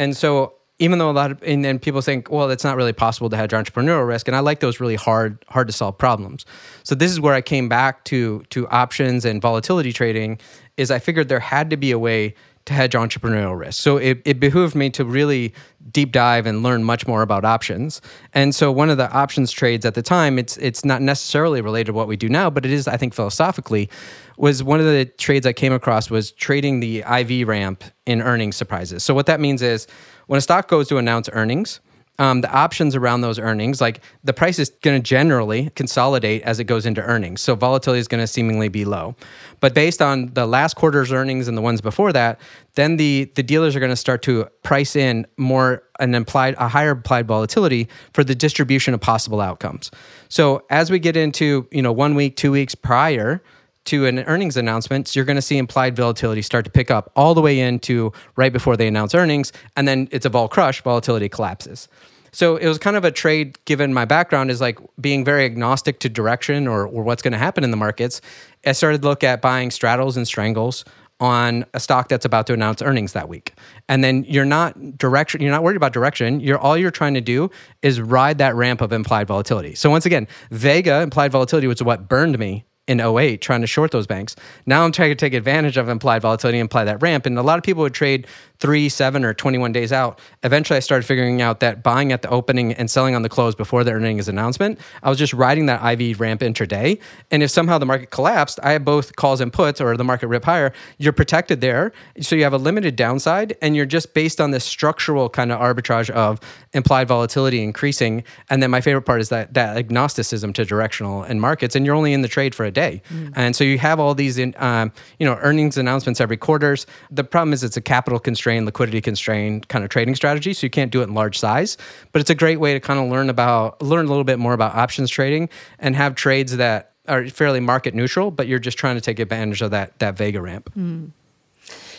[0.00, 3.28] And so even though a lot of and people think, well, it's not really possible
[3.30, 6.46] to hedge entrepreneurial risk, and I like those really hard hard to solve problems.
[6.84, 10.38] So this is where I came back to to options and volatility trading.
[10.76, 12.34] Is I figured there had to be a way
[12.68, 13.80] to hedge entrepreneurial risk.
[13.80, 15.54] So it, it behooved me to really
[15.90, 18.02] deep dive and learn much more about options.
[18.34, 21.86] And so one of the options trades at the time, it's it's not necessarily related
[21.86, 23.88] to what we do now, but it is, I think, philosophically,
[24.36, 28.56] was one of the trades I came across was trading the IV ramp in earnings
[28.56, 29.02] surprises.
[29.02, 29.86] So what that means is
[30.28, 31.80] when a stock goes to announce earnings,
[32.20, 36.58] um, the options around those earnings, like the price is going to generally consolidate as
[36.58, 37.40] it goes into earnings.
[37.40, 39.14] So volatility is going to seemingly be low.
[39.60, 42.40] But based on the last quarter's earnings and the ones before that,
[42.74, 46.68] then the the dealers are going to start to price in more an implied a
[46.68, 49.90] higher implied volatility for the distribution of possible outcomes.
[50.28, 53.42] So as we get into you know one week, two weeks prior
[53.88, 57.34] to an earnings announcement, you're going to see implied volatility start to pick up all
[57.34, 61.28] the way into right before they announce earnings, and then it's a vol crush, volatility
[61.28, 61.88] collapses.
[62.30, 66.00] So it was kind of a trade given my background is like being very agnostic
[66.00, 68.20] to direction or, or what's going to happen in the markets.
[68.66, 70.84] I started to look at buying straddles and strangles
[71.20, 73.54] on a stock that's about to announce earnings that week.
[73.88, 76.40] And then you're not direction, you're not worried about direction.
[76.40, 79.74] You're all you're trying to do is ride that ramp of implied volatility.
[79.74, 83.92] So once again, Vega implied volatility was what burned me in 08 trying to short
[83.92, 84.34] those banks.
[84.66, 87.26] Now I'm trying to take advantage of implied volatility and apply that ramp.
[87.26, 88.26] And a lot of people would trade
[88.58, 90.18] three, seven, or 21 days out.
[90.42, 93.54] Eventually, I started figuring out that buying at the opening and selling on the close
[93.54, 97.00] before the earnings announcement, I was just riding that IV ramp intraday.
[97.30, 100.26] And if somehow the market collapsed, I have both calls and puts or the market
[100.28, 101.92] rip higher, you're protected there.
[102.20, 105.60] So you have a limited downside and you're just based on this structural kind of
[105.60, 106.40] arbitrage of
[106.72, 108.24] implied volatility increasing.
[108.50, 111.76] And then my favorite part is that that agnosticism to directional and markets.
[111.76, 113.02] And you're only in the trade for a day.
[113.10, 113.32] Mm.
[113.34, 116.86] And so you have all these in, um, you know, earnings announcements every quarters.
[117.10, 120.52] The problem is it's a capital constrained, liquidity constrained kind of trading strategy.
[120.54, 121.76] So you can't do it in large size,
[122.12, 124.54] but it's a great way to kind of learn about learn a little bit more
[124.54, 125.48] about options trading
[125.78, 129.62] and have trades that are fairly market neutral, but you're just trying to take advantage
[129.62, 130.70] of that that Vega ramp.
[130.76, 131.10] Mm.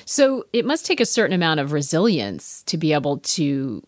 [0.05, 3.83] So it must take a certain amount of resilience to be able to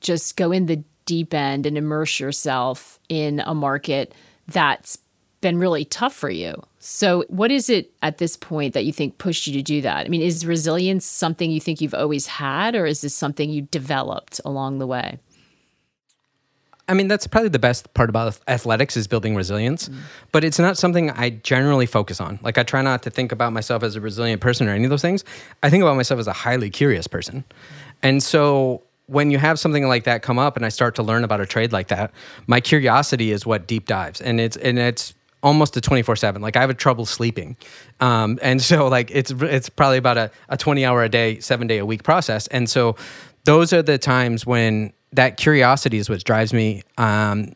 [0.00, 4.14] just go in the deep end and immerse yourself in a market
[4.48, 4.98] that's
[5.40, 6.62] been really tough for you.
[6.78, 10.06] So, what is it at this point that you think pushed you to do that?
[10.06, 13.62] I mean, is resilience something you think you've always had, or is this something you
[13.62, 15.18] developed along the way?
[16.88, 19.96] I mean, that's probably the best part about athletics is building resilience, mm.
[20.30, 22.38] but it's not something I generally focus on.
[22.42, 24.90] Like, I try not to think about myself as a resilient person or any of
[24.90, 25.24] those things.
[25.64, 27.44] I think about myself as a highly curious person.
[28.02, 31.24] And so, when you have something like that come up and I start to learn
[31.24, 32.12] about a trade like that,
[32.46, 34.20] my curiosity is what deep dives.
[34.20, 35.14] And it's and it's
[35.46, 37.56] almost a 24 7 like i have a trouble sleeping.
[38.00, 41.66] Um, and so like it's it's probably about a, a 20 hour a day seven
[41.66, 42.46] day a week process.
[42.48, 42.96] And so
[43.44, 46.82] those are the times when that curiosity is what drives me.
[46.98, 47.52] Um,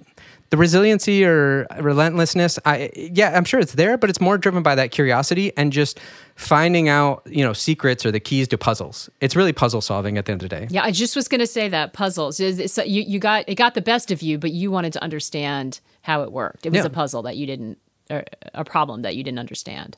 [0.50, 4.74] the resiliency or relentlessness i yeah i'm sure it's there but it's more driven by
[4.74, 5.98] that curiosity and just
[6.34, 10.26] finding out you know secrets or the keys to puzzles it's really puzzle solving at
[10.26, 12.36] the end of the day yeah i just was going to say that puzzles
[12.66, 15.80] so you, you got it got the best of you but you wanted to understand
[16.02, 16.66] how it worked.
[16.66, 16.86] It was yeah.
[16.86, 17.78] a puzzle that you didn't,
[18.10, 18.24] or
[18.54, 19.96] a problem that you didn't understand.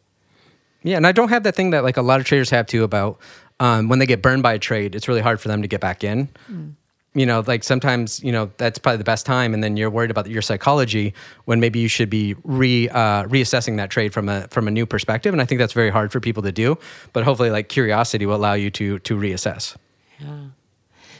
[0.83, 2.83] Yeah, and I don't have that thing that like a lot of traders have too
[2.83, 3.21] about
[3.61, 5.81] um, when they get burned by a trade, it's really hard for them to get
[5.81, 6.29] back in.
[6.51, 6.75] Mm.
[7.15, 10.11] You know, like sometimes you know that's probably the best time, and then you're worried
[10.11, 11.13] about your psychology
[11.45, 14.87] when maybe you should be re uh, reassessing that trade from a from a new
[14.87, 15.35] perspective.
[15.35, 16.79] And I think that's very hard for people to do.
[17.13, 19.77] But hopefully, like curiosity will allow you to to reassess.
[20.19, 20.47] Yeah.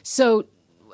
[0.03, 0.47] So,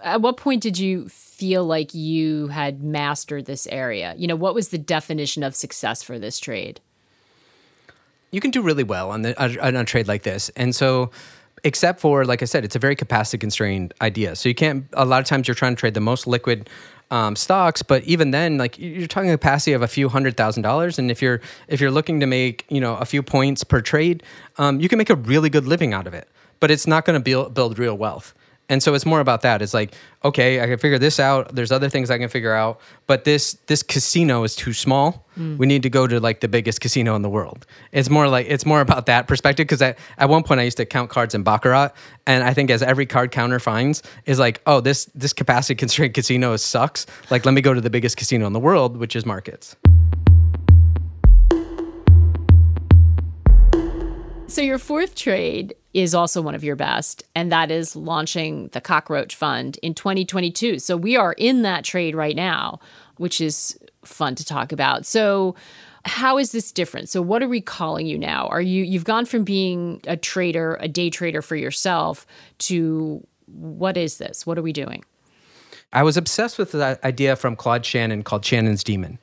[0.02, 4.14] at what point did you feel like you had mastered this area?
[4.18, 6.80] You know, what was the definition of success for this trade?
[8.30, 10.50] You can do really well on, the, on a trade like this.
[10.50, 11.10] And so,
[11.64, 14.36] except for, like I said, it's a very capacity constrained idea.
[14.36, 16.68] So, you can't, a lot of times you're trying to trade the most liquid
[17.10, 20.98] um, stocks, but even then, like you're talking capacity of a few hundred thousand dollars,
[20.98, 24.22] and if you're if you're looking to make you know a few points per trade,
[24.58, 26.28] um, you can make a really good living out of it.
[26.60, 28.34] But it's not going to build build real wealth.
[28.68, 29.62] And so it's more about that.
[29.62, 29.94] It's like,
[30.24, 31.54] okay, I can figure this out.
[31.54, 35.26] There's other things I can figure out, but this this casino is too small.
[35.38, 35.56] Mm.
[35.56, 37.66] We need to go to like the biggest casino in the world.
[37.92, 39.98] It's more like it's more about that perspective because at,
[40.28, 41.90] one point I used to count cards in baccarat,
[42.26, 46.14] and I think as every card counter finds is like, oh, this this capacity constrained
[46.14, 47.06] casino sucks.
[47.30, 49.76] Like, let me go to the biggest casino in the world, which is markets.
[54.48, 58.80] So your fourth trade is also one of your best, and that is launching the
[58.80, 60.78] Cockroach Fund in 2022.
[60.78, 62.80] So we are in that trade right now.
[63.18, 65.04] which is fun to talk about.
[65.04, 65.54] So,
[66.04, 67.08] how is this different?
[67.08, 68.46] So, what are we calling you now?
[68.46, 72.26] Are you you've gone from being a trader, a day trader for yourself,
[72.58, 74.46] to what is this?
[74.46, 75.04] What are we doing?
[75.92, 79.18] I was obsessed with that idea from Claude Shannon called Shannon's Demon.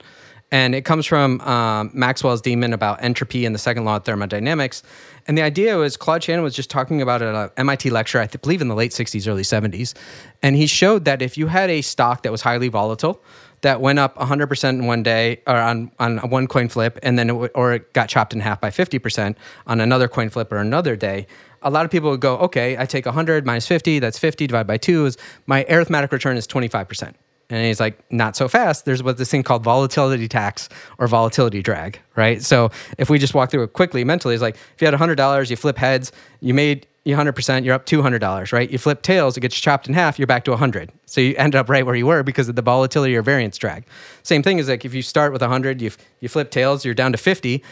[0.52, 4.84] And it comes from um, Maxwell's demon about entropy and the second law of thermodynamics.
[5.28, 8.28] And the idea was Claude Shannon was just talking about at an MIT lecture, I
[8.28, 9.96] believe in the late 60s, early 70s.
[10.44, 13.24] And he showed that if you had a stock that was highly volatile,
[13.62, 17.32] that went up 100% in one day or on, on one coin flip, and then
[17.32, 19.36] it or it got chopped in half by 50%
[19.66, 21.26] on another coin flip or another day,
[21.64, 24.68] a lot of people would go, okay, I take 100 minus 50, that's 50 divided
[24.68, 25.18] by two is
[25.48, 27.16] my arithmetic return is 25%.
[27.50, 28.86] And he's like, not so fast.
[28.86, 30.68] There's what this thing called volatility tax
[30.98, 32.42] or volatility drag, right?
[32.42, 35.50] So if we just walk through it quickly mentally, it's like if you had $100,
[35.50, 38.70] you flip heads, you made 100%, you're up $200, right?
[38.72, 40.92] You flip tails, it gets chopped in half, you're back to 100.
[41.06, 43.86] So you end up right where you were because of the volatility or variance drag.
[44.24, 45.92] Same thing is like if you start with 100, you,
[46.22, 47.64] you flip tails, you're down to 50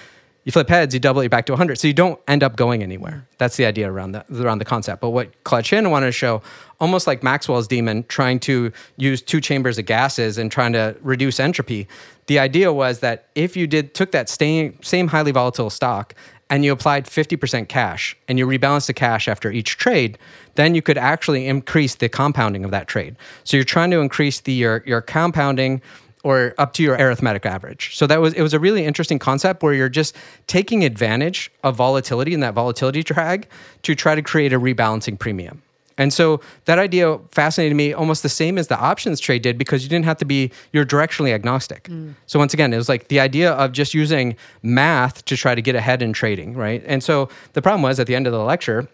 [0.43, 1.79] you flip heads, you double it back to 100.
[1.79, 3.25] So you don't end up going anywhere.
[3.37, 5.01] That's the idea around the, around the concept.
[5.01, 6.41] But what Claude Shannon wanted to show,
[6.79, 11.39] almost like Maxwell's demon, trying to use two chambers of gases and trying to reduce
[11.39, 11.87] entropy,
[12.27, 16.13] the idea was that if you did took that same, same highly volatile stock
[16.49, 20.17] and you applied 50% cash and you rebalanced the cash after each trade,
[20.55, 23.15] then you could actually increase the compounding of that trade.
[23.43, 25.81] So you're trying to increase the your, your compounding
[26.23, 27.95] or up to your arithmetic average.
[27.95, 30.15] So that was it was a really interesting concept where you're just
[30.47, 33.47] taking advantage of volatility and that volatility drag
[33.83, 35.61] to try to create a rebalancing premium.
[35.97, 39.83] And so that idea fascinated me almost the same as the options trade did because
[39.83, 41.83] you didn't have to be you're directionally agnostic.
[41.83, 42.15] Mm.
[42.25, 45.61] So once again, it was like the idea of just using math to try to
[45.61, 46.83] get ahead in trading, right?
[46.87, 48.87] And so the problem was at the end of the lecture,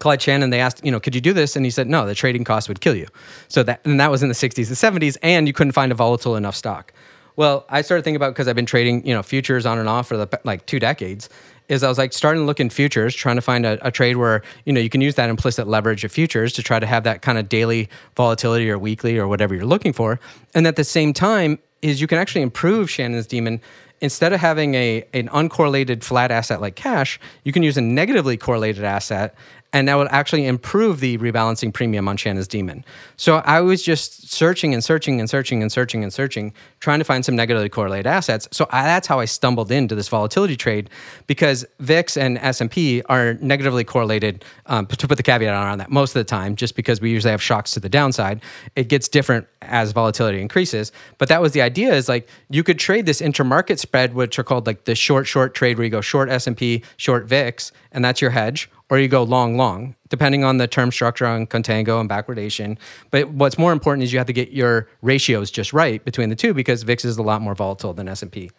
[0.00, 1.54] Claude Shannon, they asked, you know, could you do this?
[1.54, 3.06] And he said, no, the trading cost would kill you.
[3.48, 5.94] So that, and that was in the 60s and 70s, and you couldn't find a
[5.94, 6.92] volatile enough stock.
[7.36, 10.06] Well, I started thinking about because I've been trading, you know, futures on and off
[10.08, 11.28] for the like two decades.
[11.66, 14.18] Is I was like starting to look in futures, trying to find a, a trade
[14.18, 17.04] where you know you can use that implicit leverage of futures to try to have
[17.04, 20.20] that kind of daily volatility or weekly or whatever you're looking for,
[20.54, 23.62] and at the same time is you can actually improve Shannon's demon
[24.00, 28.36] instead of having a an uncorrelated flat asset like cash, you can use a negatively
[28.36, 29.34] correlated asset
[29.74, 32.84] and that would actually improve the rebalancing premium on Shannon's Demon.
[33.16, 37.04] So I was just searching and searching and searching and searching and searching, trying to
[37.04, 38.48] find some negatively correlated assets.
[38.52, 40.90] So I, that's how I stumbled into this volatility trade
[41.26, 46.10] because VIX and S&P are negatively correlated, um, to put the caveat on that most
[46.10, 48.40] of the time, just because we usually have shocks to the downside.
[48.76, 50.92] It gets different as volatility increases.
[51.18, 54.44] But that was the idea is like you could trade this intermarket spread, which are
[54.44, 58.20] called like the short, short trade where you go short S&P, short VIX, and that's
[58.20, 62.08] your hedge or you go long, long, depending on the term structure on contango and
[62.08, 62.78] backwardation.
[63.10, 66.36] But what's more important is you have to get your ratios just right between the
[66.36, 68.50] two because VIX is a lot more volatile than S&P.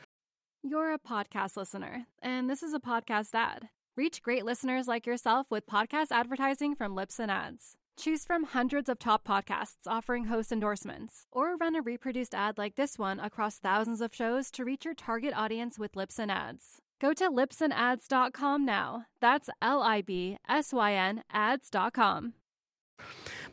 [0.64, 3.70] You're a podcast listener, and this is a podcast ad.
[3.96, 7.78] Reach great listeners like yourself with podcast advertising from Libsyn Ads.
[7.98, 12.76] Choose from hundreds of top podcasts offering host endorsements, or run a reproduced ad like
[12.76, 16.82] this one across thousands of shows to reach your target audience with Libsyn Ads.
[17.06, 19.06] Go to libsynads.com now.
[19.22, 22.34] That's L I B S Y N ads.com.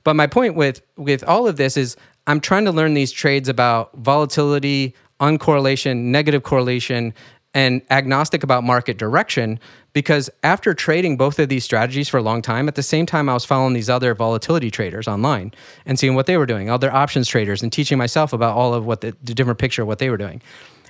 [0.04, 1.94] But my point with with all of this is
[2.26, 7.12] I'm trying to learn these trades about volatility, uncorrelation, negative correlation,
[7.52, 9.60] and agnostic about market direction
[9.92, 13.28] because after trading both of these strategies for a long time, at the same time,
[13.28, 15.52] I was following these other volatility traders online
[15.84, 18.86] and seeing what they were doing, other options traders, and teaching myself about all of
[18.86, 20.40] what the, the different picture of what they were doing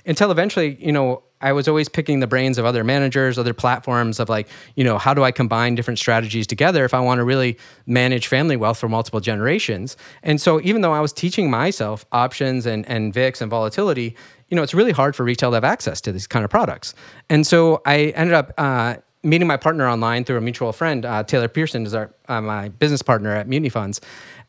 [0.05, 4.19] until eventually, you know, I was always picking the brains of other managers, other platforms
[4.19, 7.25] of like, you know, how do I combine different strategies together if I want to
[7.25, 9.97] really manage family wealth for multiple generations?
[10.23, 14.15] And so even though I was teaching myself options and, and VIX and volatility,
[14.47, 16.95] you know, it's really hard for retail to have access to these kind of products.
[17.29, 21.05] And so I ended up uh, meeting my partner online through a mutual friend.
[21.05, 24.01] Uh, Taylor Pearson is our uh, my business partner at Mutiny Funds.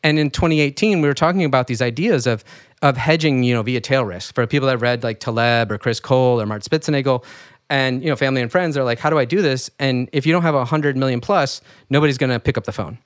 [0.03, 2.43] And in 2018, we were talking about these ideas of
[2.81, 4.35] of hedging, you know, via tail risk.
[4.35, 7.23] For people that read like Taleb or Chris Cole or Mark Spitznagel,
[7.69, 10.25] and you know, family and friends are like, "How do I do this?" And if
[10.25, 12.97] you don't have a hundred million plus, nobody's going to pick up the phone.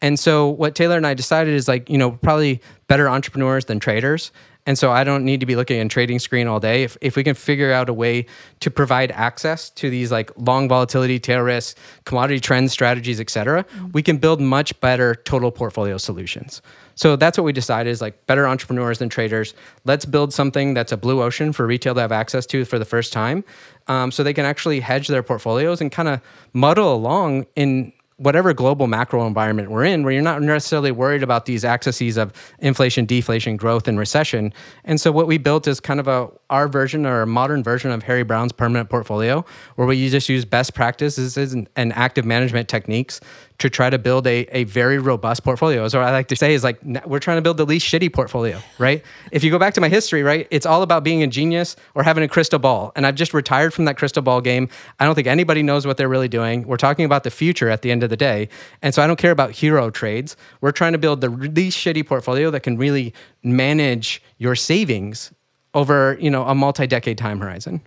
[0.00, 3.80] And so, what Taylor and I decided is like, you know, probably better entrepreneurs than
[3.80, 4.32] traders.
[4.66, 6.84] And so I don't need to be looking at trading screen all day.
[6.84, 8.24] If, if we can figure out a way
[8.60, 13.64] to provide access to these like long volatility, tail risk, commodity trend strategies, et cetera,
[13.64, 13.92] mm-hmm.
[13.92, 16.62] we can build much better total portfolio solutions.
[16.94, 19.52] So that's what we decided is like better entrepreneurs than traders.
[19.84, 22.84] Let's build something that's a blue ocean for retail to have access to for the
[22.84, 23.44] first time.
[23.88, 26.20] Um, so they can actually hedge their portfolios and kind of
[26.54, 31.46] muddle along in whatever global macro environment we're in, where you're not necessarily worried about
[31.46, 34.52] these axes of inflation, deflation, growth, and recession.
[34.84, 37.90] And so what we built is kind of a our version or a modern version
[37.90, 39.44] of Harry Browne's permanent portfolio,
[39.74, 43.20] where we just use best practices and, and active management techniques
[43.58, 45.86] to try to build a, a very robust portfolio.
[45.88, 48.12] So what I like to say is like we're trying to build the least shitty
[48.12, 49.02] portfolio, right?
[49.30, 52.02] if you go back to my history, right, it's all about being a genius or
[52.02, 52.92] having a crystal ball.
[52.96, 54.68] And I've just retired from that crystal ball game.
[54.98, 56.66] I don't think anybody knows what they're really doing.
[56.66, 58.48] We're talking about the future at the end of the day.
[58.82, 60.36] And so I don't care about hero trades.
[60.60, 65.32] We're trying to build the least shitty portfolio that can really manage your savings
[65.74, 67.80] over, you know, a multi-decade time horizon.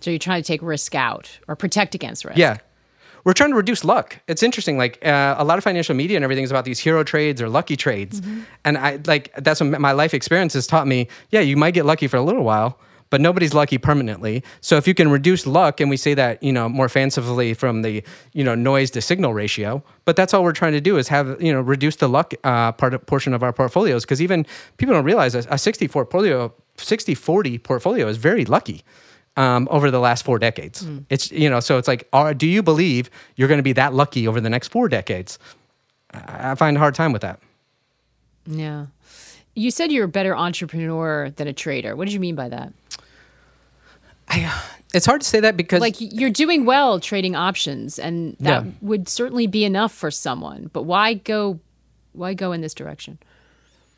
[0.00, 2.36] So you're trying to take risk out or protect against risk.
[2.36, 2.58] Yeah
[3.24, 4.18] we're trying to reduce luck.
[4.28, 4.78] It's interesting.
[4.78, 7.48] Like uh, a lot of financial media and everything is about these hero trades or
[7.48, 8.42] lucky trades, mm-hmm.
[8.64, 11.08] and I like that's what my life experience has taught me.
[11.30, 12.78] Yeah, you might get lucky for a little while,
[13.10, 14.42] but nobody's lucky permanently.
[14.60, 17.82] So if you can reduce luck, and we say that you know more fancifully from
[17.82, 18.02] the
[18.32, 21.40] you know noise to signal ratio, but that's all we're trying to do is have
[21.40, 24.46] you know reduce the luck uh, part of, portion of our portfolios because even
[24.76, 28.82] people don't realize a, a 60 portfolio 60 40 portfolio is very lucky
[29.36, 30.84] um, over the last four decades.
[30.84, 31.04] Mm.
[31.10, 33.94] It's you know, so it's like, are, do you believe you're going to be that
[33.94, 35.38] lucky over the next four decades?
[36.12, 37.40] I find a hard time with that.
[38.46, 38.86] Yeah,
[39.54, 41.96] you said you're a better entrepreneur than a trader.
[41.96, 42.72] What did you mean by that?
[44.28, 44.62] I,
[44.94, 48.70] it's hard to say that because like you're doing well trading options, and that yeah.
[48.80, 50.70] would certainly be enough for someone.
[50.72, 51.60] But why go?
[52.12, 53.18] Why go in this direction?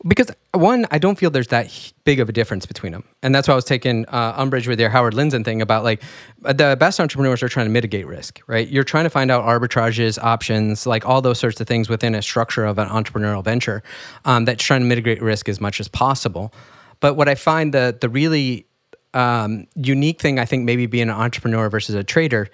[0.06, 3.48] Because one, I don't feel there's that big of a difference between them, and that's
[3.48, 6.02] why I was taking uh, umbrage with your Howard Lindzen thing about like
[6.42, 8.68] the best entrepreneurs are trying to mitigate risk, right?
[8.68, 12.22] You're trying to find out arbitrages, options, like all those sorts of things within a
[12.22, 13.82] structure of an entrepreneurial venture
[14.24, 16.52] um, that's trying to mitigate risk as much as possible.
[17.00, 18.66] But what I find the the really
[19.14, 22.48] um, unique thing, I think, maybe being an entrepreneur versus a trader,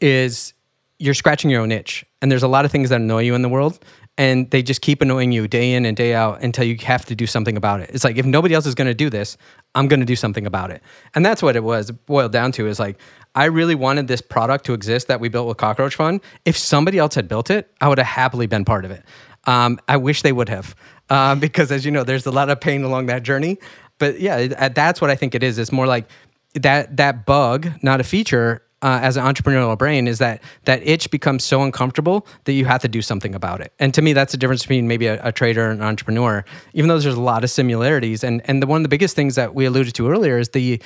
[0.00, 0.52] is
[0.98, 3.42] you're scratching your own itch, and there's a lot of things that annoy you in
[3.42, 3.78] the world
[4.18, 7.14] and they just keep annoying you day in and day out until you have to
[7.14, 7.90] do something about it.
[7.94, 9.38] It's like if nobody else is going to do this,
[9.76, 10.82] I'm going to do something about it.
[11.14, 12.98] And that's what it was boiled down to is like
[13.36, 16.20] I really wanted this product to exist that we built with Cockroach Fund.
[16.44, 19.04] If somebody else had built it, I would have happily been part of it.
[19.44, 20.74] Um, I wish they would have,
[21.08, 23.58] um, because as you know, there's a lot of pain along that journey.
[23.98, 25.58] But yeah, that's what I think it is.
[25.58, 26.08] It's more like
[26.54, 31.10] that that bug, not a feature, uh, as an entrepreneurial brain is that that itch
[31.10, 33.72] becomes so uncomfortable that you have to do something about it.
[33.78, 36.44] And to me, that's the difference between maybe a, a trader and an entrepreneur.
[36.74, 39.34] Even though there's a lot of similarities, and and the one of the biggest things
[39.34, 40.80] that we alluded to earlier is the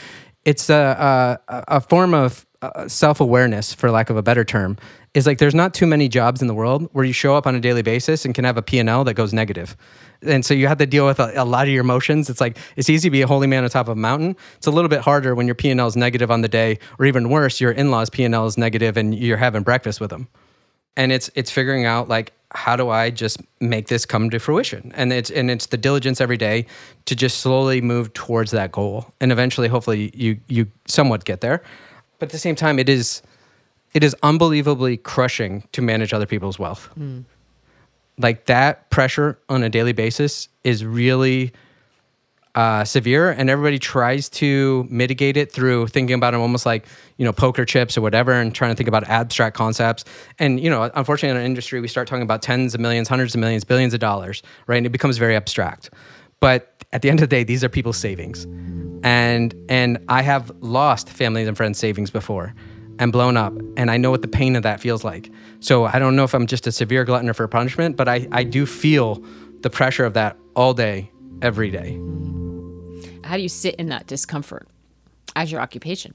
[0.45, 4.78] it's a a, a form of uh, self awareness, for lack of a better term,
[5.14, 7.54] is like there's not too many jobs in the world where you show up on
[7.54, 9.76] a daily basis and can have a P&L that goes negative.
[10.22, 12.30] And so you have to deal with a, a, lot of your emotions.
[12.30, 14.36] It's like it's easy to be a holy man on top of a mountain.
[14.56, 17.28] It's a little bit harder when your P&L is negative on the day, or even
[17.28, 20.28] worse, your in-laws P&L is negative and you're having breakfast with them.
[20.96, 24.92] And it's it's figuring out like how do I just make this come to fruition?
[24.94, 26.66] And it's and it's the diligence every day
[27.06, 31.62] to just slowly move towards that goal, and eventually, hopefully, you you somewhat get there.
[32.22, 33.20] But at the same time, it is
[33.94, 36.88] it is unbelievably crushing to manage other people's wealth.
[36.96, 37.24] Mm.
[38.16, 41.50] Like that pressure on a daily basis is really
[42.54, 47.24] uh, severe, and everybody tries to mitigate it through thinking about them almost like you
[47.24, 50.04] know poker chips or whatever, and trying to think about abstract concepts.
[50.38, 53.34] And you know, unfortunately, in our industry, we start talking about tens of millions, hundreds
[53.34, 54.76] of millions, billions of dollars, right?
[54.76, 55.90] And it becomes very abstract.
[56.38, 58.46] But at the end of the day, these are people's savings,
[59.03, 62.55] and and I have lost families and friends' savings before
[62.98, 63.53] and blown up.
[63.76, 65.30] And I know what the pain of that feels like.
[65.61, 68.44] So I don't know if I'm just a severe glutton for punishment, but I, I
[68.44, 69.22] do feel
[69.62, 71.98] the pressure of that all day, every day.
[73.24, 74.68] How do you sit in that discomfort
[75.34, 76.14] as your occupation?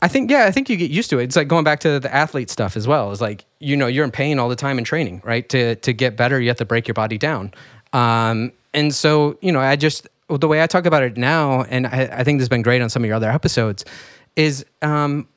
[0.00, 1.24] I think yeah, I think you get used to it.
[1.24, 3.12] It's like going back to the athlete stuff as well.
[3.12, 5.48] It's like you know you're in pain all the time in training, right?
[5.50, 7.54] To to get better, you have to break your body down.
[7.92, 11.86] Um, and so you know, I just the way I talk about it now, and
[11.86, 13.84] I, I think this has been great on some of your other episodes,
[14.36, 15.28] is um,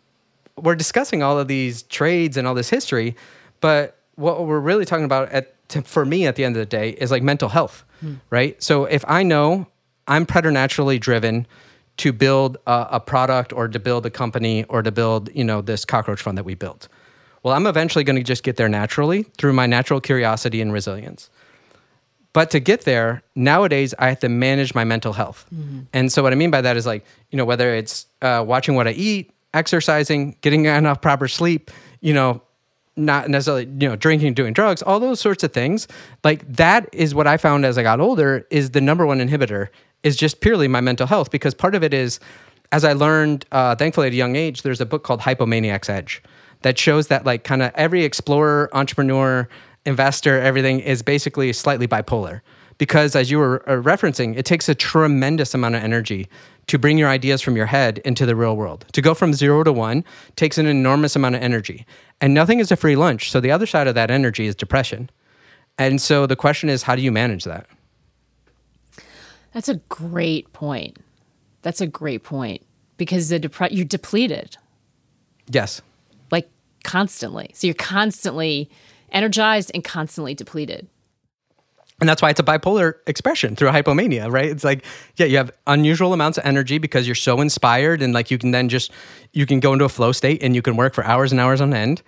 [0.58, 3.16] we're discussing all of these trades and all this history,
[3.62, 6.66] but what we're really talking about at to, for me at the end of the
[6.66, 8.16] day is like mental health, hmm.
[8.30, 8.62] right?
[8.62, 9.68] So if I know
[10.08, 11.48] I'm preternaturally driven
[11.98, 15.62] to build a, a, product or to build a company or to build, you know,
[15.62, 16.88] this cockroach fund that we built.
[17.42, 21.30] Well, I'm eventually going to just get there naturally through my natural curiosity and resilience.
[22.36, 25.46] But to get there, nowadays I have to manage my mental health.
[25.56, 25.84] Mm-hmm.
[25.94, 28.76] And so what I mean by that is like, you know, whether it's uh, watching
[28.76, 31.72] what I eat, exercising, getting enough proper sleep,
[32.02, 32.42] you know,
[32.98, 35.88] not necessarily, you know, drinking, doing drugs, all those sorts of things.
[36.26, 39.70] Like that is what I found as I got older is the number one inhibitor
[40.04, 42.20] is just purely my mental health because part of it is
[42.74, 46.22] as I learned, uh, thankfully at a young age, there's a book called Hypomaniac's Edge
[46.64, 49.48] that shows that like kind of every explorer, entrepreneur,
[49.86, 52.42] investor, everything is basically slightly bipolar.
[52.78, 56.28] Because as you were uh, referencing, it takes a tremendous amount of energy
[56.68, 58.86] to bring your ideas from your head into the real world.
[58.92, 60.04] To go from zero to one
[60.36, 61.86] takes an enormous amount of energy.
[62.20, 63.32] And nothing is a free lunch.
[63.32, 65.10] So the other side of that energy is depression.
[65.78, 67.68] And so the question is, how do you manage that?
[69.54, 70.98] That's a great point.
[71.62, 72.62] That's a great point
[72.98, 74.58] because the depre- you're depleted.
[75.50, 75.82] Yes.
[76.32, 76.50] Like
[76.84, 77.52] constantly.
[77.54, 78.70] So you're constantly
[79.16, 80.88] energized and constantly depleted.
[82.02, 84.50] And that's why it's a bipolar expression through hypomania, right?
[84.50, 84.84] It's like,
[85.16, 88.52] yeah, you have unusual amounts of energy because you're so inspired and like you can
[88.52, 88.92] then just,
[89.32, 91.62] you can go into a flow state and you can work for hours and hours
[91.62, 92.04] on end.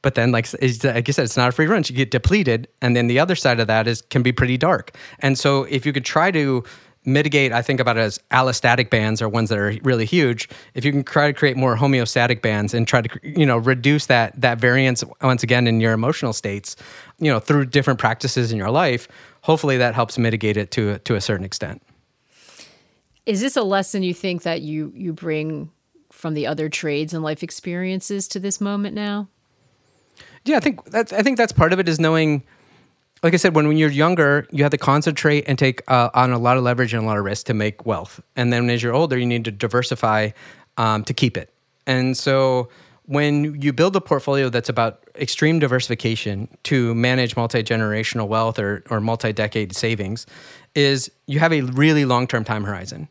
[0.00, 1.84] But then, like, like you said, it's not a free run.
[1.86, 2.68] You get depleted.
[2.80, 4.96] And then the other side of that is can be pretty dark.
[5.20, 6.64] And so if you could try to
[7.04, 10.48] mitigate, I think about it as allostatic bands or ones that are really huge.
[10.74, 14.06] If you can try to create more homeostatic bands and try to, you know, reduce
[14.06, 16.76] that that variance once again in your emotional states,
[17.18, 19.08] you know, through different practices in your life,
[19.42, 21.82] hopefully that helps mitigate it to to a certain extent.
[23.26, 25.70] Is this a lesson you think that you you bring
[26.10, 29.28] from the other trades and life experiences to this moment now?
[30.44, 32.42] Yeah, I think that's I think that's part of it is knowing
[33.22, 36.32] like I said, when, when you're younger, you have to concentrate and take uh, on
[36.32, 38.20] a lot of leverage and a lot of risk to make wealth.
[38.34, 40.30] And then as you're older, you need to diversify
[40.76, 41.52] um, to keep it.
[41.86, 42.68] And so
[43.06, 49.00] when you build a portfolio that's about extreme diversification to manage multi-generational wealth or, or
[49.00, 50.26] multi-decade savings
[50.74, 53.08] is you have a really long-term time horizon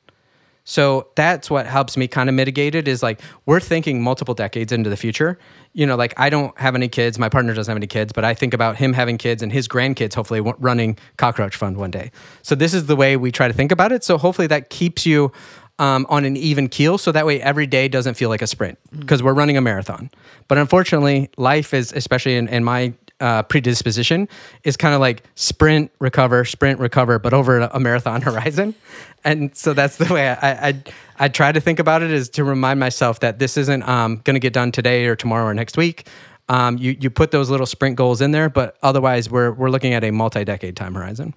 [0.64, 4.72] so that's what helps me kind of mitigate it is like we're thinking multiple decades
[4.72, 5.39] into the future.
[5.74, 8.24] You know, like I don't have any kids, my partner doesn't have any kids, but
[8.24, 12.12] I think about him having kids and his grandkids hopefully running Cockroach Fund one day.
[12.41, 14.03] So this is the way we try to think about it.
[14.03, 15.32] So hopefully that keeps you
[15.80, 18.78] um, on an even keel so that way every day doesn't feel like a sprint
[18.99, 19.26] because mm.
[19.26, 20.12] we're running a marathon.
[20.47, 24.28] But unfortunately, life is, especially in, in my uh, predisposition
[24.63, 28.76] is kind of like sprint, recover, sprint, recover, but over a marathon horizon.
[29.24, 30.84] And so that's the way I, I,
[31.19, 34.34] I try to think about it is to remind myself that this isn't um, going
[34.34, 36.07] to get done today or tomorrow or next week.
[36.49, 39.93] Um, you, you put those little sprint goals in there, but otherwise we're, we're looking
[39.93, 41.34] at a multi-decade time horizon.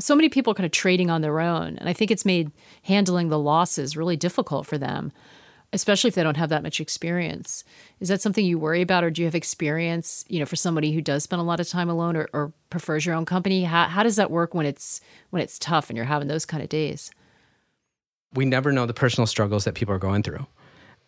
[0.00, 1.76] So many people are kind of trading on their own.
[1.76, 2.52] And I think it's made
[2.84, 5.12] handling the losses really difficult for them
[5.72, 7.64] especially if they don't have that much experience.
[8.00, 10.24] Is that something you worry about, or do you have experience?
[10.28, 13.04] You know, for somebody who does spend a lot of time alone or, or prefers
[13.04, 15.00] your own company, how, how does that work when it's
[15.30, 17.10] when it's tough and you're having those kind of days?
[18.34, 20.46] We never know the personal struggles that people are going through,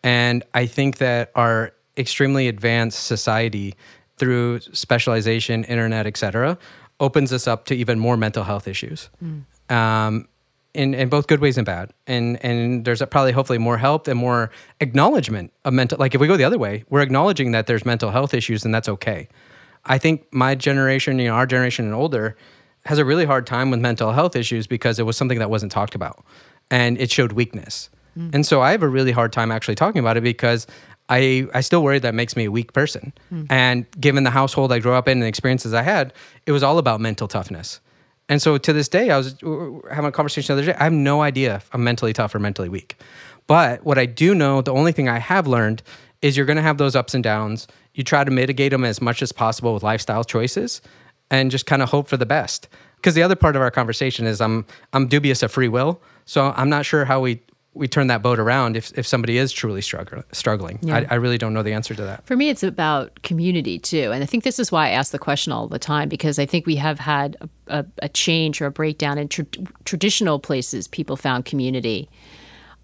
[0.03, 3.75] and I think that our extremely advanced society,
[4.17, 6.59] through specialization, internet, et cetera,
[6.99, 9.09] opens us up to even more mental health issues.
[9.25, 9.75] Mm.
[9.75, 10.29] Um,
[10.75, 11.93] in, in both good ways and bad.
[12.07, 14.51] And and there's probably hopefully more help and more
[14.81, 18.11] acknowledgement of mental like if we go the other way, we're acknowledging that there's mental
[18.11, 19.29] health issues and that's okay.
[19.87, 22.37] I think my generation, you know, our generation and older
[22.85, 25.73] has a really hard time with mental health issues because it was something that wasn't
[25.73, 26.25] talked about
[26.71, 27.91] and it showed weakness.
[28.19, 28.35] Mm.
[28.35, 30.67] And so I have a really hard time actually talking about it because
[31.09, 33.13] I, I still worry that makes me a weak person.
[33.33, 33.47] Mm.
[33.51, 36.13] And given the household I grew up in and the experiences I had,
[36.47, 37.81] it was all about mental toughness.
[38.31, 39.35] And so to this day, I was
[39.91, 40.79] having a conversation the other day.
[40.79, 42.97] I have no idea if I'm mentally tough or mentally weak.
[43.49, 45.83] But what I do know, the only thing I have learned
[46.23, 47.67] is you're going to have those ups and downs.
[47.93, 50.81] You try to mitigate them as much as possible with lifestyle choices
[51.29, 52.69] and just kind of hope for the best.
[52.97, 56.01] Because the other part of our conversation is I'm I'm dubious of free will.
[56.25, 57.41] So I'm not sure how we
[57.73, 60.79] we turn that boat around if, if somebody is truly struggle, struggling.
[60.83, 60.97] Yeah.
[60.97, 62.27] I, I, really don't know the answer to that.
[62.27, 64.11] For me, it's about community too.
[64.11, 66.47] And I think this is why I ask the question all the time because I
[66.47, 67.37] think we have had
[67.69, 69.47] a, a, a change or a breakdown in tra-
[69.85, 70.89] traditional places.
[70.89, 72.11] People found community.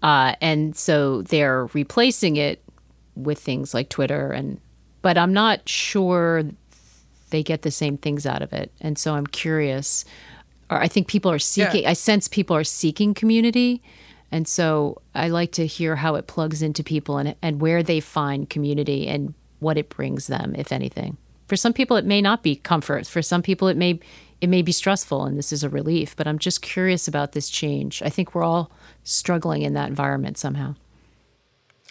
[0.01, 2.63] Uh, and so they're replacing it
[3.15, 4.31] with things like Twitter.
[4.31, 4.61] and
[5.01, 6.43] But I'm not sure
[7.31, 8.71] they get the same things out of it.
[8.79, 10.05] And so I'm curious.
[10.69, 11.89] Or I think people are seeking, yeah.
[11.89, 13.81] I sense people are seeking community
[14.31, 17.99] and so I like to hear how it plugs into people and, and where they
[17.99, 21.17] find community and what it brings them, if anything.
[21.47, 23.07] For some people, it may not be comfort.
[23.07, 23.99] For some people, it may
[24.39, 26.15] it may be stressful, and this is a relief.
[26.15, 28.01] But I'm just curious about this change.
[28.03, 28.71] I think we're all
[29.03, 30.75] struggling in that environment somehow.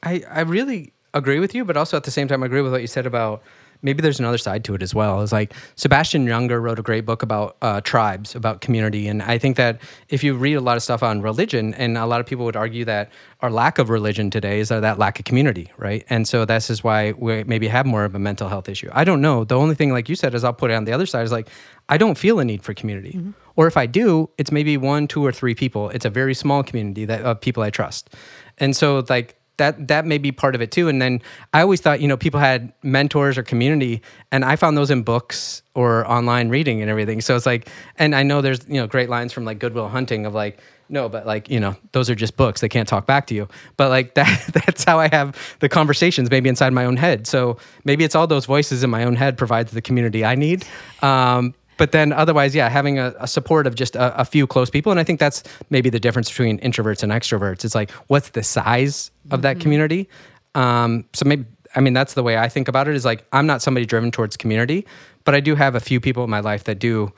[0.03, 2.73] I I really agree with you, but also at the same time, I agree with
[2.73, 3.43] what you said about
[3.83, 5.23] maybe there's another side to it as well.
[5.23, 9.39] It's like Sebastian Junger wrote a great book about uh, tribes, about community, and I
[9.39, 12.27] think that if you read a lot of stuff on religion, and a lot of
[12.27, 13.11] people would argue that
[13.41, 16.05] our lack of religion today is that lack of community, right?
[16.09, 18.89] And so this is why we maybe have more of a mental health issue.
[18.93, 19.45] I don't know.
[19.45, 21.33] The only thing, like you said, is I'll put it on the other side is
[21.33, 21.49] like
[21.89, 23.31] I don't feel a need for community, mm-hmm.
[23.57, 25.91] or if I do, it's maybe one, two, or three people.
[25.91, 28.15] It's a very small community that of people I trust,
[28.59, 30.89] and so like that that may be part of it too.
[30.89, 34.77] And then I always thought, you know, people had mentors or community, and I found
[34.77, 37.21] those in books or online reading and everything.
[37.21, 39.89] So it's like, and I know there's you know great lines from like Good Will
[39.89, 40.59] Hunting of like.
[40.89, 42.61] No, but like you know, those are just books.
[42.61, 43.49] They can't talk back to you.
[43.77, 47.27] But like that—that's how I have the conversations, maybe inside my own head.
[47.27, 50.65] So maybe it's all those voices in my own head provides the community I need.
[51.03, 54.71] Um, but then otherwise, yeah, having a, a support of just a, a, few close
[54.71, 54.91] people.
[54.91, 57.65] And I think that's maybe the difference between introverts and extroverts.
[57.65, 59.63] It's like, what's the size of that mm-hmm.
[59.63, 60.09] community?
[60.55, 63.47] Um, so maybe, I mean, that's the way I think about it is like, I'm
[63.47, 64.87] not somebody driven towards community,
[65.25, 67.13] but I do have a few people in my life that do,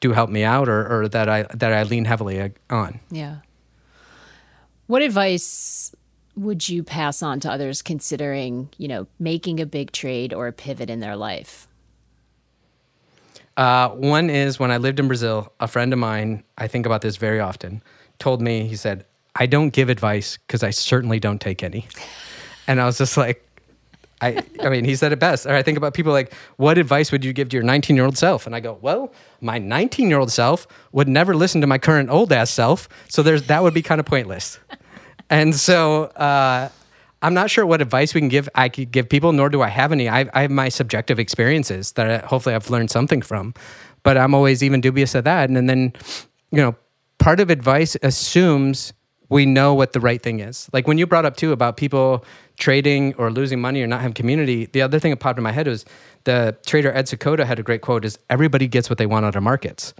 [0.00, 3.00] do help me out or, or that I, that I lean heavily on.
[3.10, 3.36] Yeah.
[4.88, 5.94] What advice
[6.36, 10.52] would you pass on to others considering, you know, making a big trade or a
[10.52, 11.66] pivot in their life?
[13.56, 17.02] Uh, one is when I lived in Brazil, a friend of mine, I think about
[17.02, 17.82] this very often,
[18.18, 19.04] told me, he said,
[19.36, 21.86] I don't give advice because I certainly don't take any.
[22.66, 23.46] And I was just like,
[24.20, 25.46] I, I mean, he said it best.
[25.46, 28.04] Or I think about people like, what advice would you give to your 19 year
[28.04, 28.46] old self?
[28.46, 32.08] And I go, well, my 19 year old self would never listen to my current
[32.08, 32.88] old ass self.
[33.08, 34.60] So there's, that would be kind of pointless.
[35.30, 36.68] and so, uh,
[37.22, 38.48] I'm not sure what advice we can give.
[38.54, 40.08] I could give people, nor do I have any.
[40.08, 43.54] I, I have my subjective experiences that I, hopefully I've learned something from,
[44.02, 45.48] but I'm always even dubious of that.
[45.48, 45.92] And then,
[46.50, 46.74] you know,
[47.18, 48.92] part of advice assumes
[49.28, 50.68] we know what the right thing is.
[50.72, 52.24] Like when you brought up too about people
[52.58, 54.66] trading or losing money or not having community.
[54.66, 55.84] The other thing that popped in my head was
[56.24, 59.36] the trader Ed Seykota had a great quote: "Is everybody gets what they want out
[59.36, 59.94] of markets."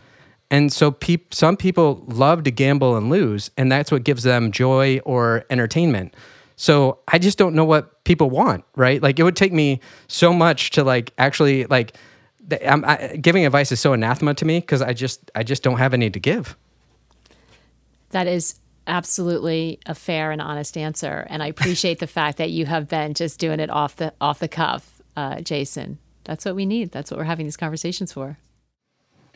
[0.50, 0.94] And so,
[1.30, 6.14] some people love to gamble and lose, and that's what gives them joy or entertainment.
[6.62, 9.02] So I just don't know what people want, right?
[9.02, 11.96] Like it would take me so much to like actually like
[12.52, 15.92] I, giving advice is so anathema to me because I just I just don't have
[15.92, 16.56] any to give.
[18.10, 22.64] That is absolutely a fair and honest answer, and I appreciate the fact that you
[22.66, 25.98] have been just doing it off the off the cuff, uh, Jason.
[26.22, 26.92] That's what we need.
[26.92, 28.38] That's what we're having these conversations for.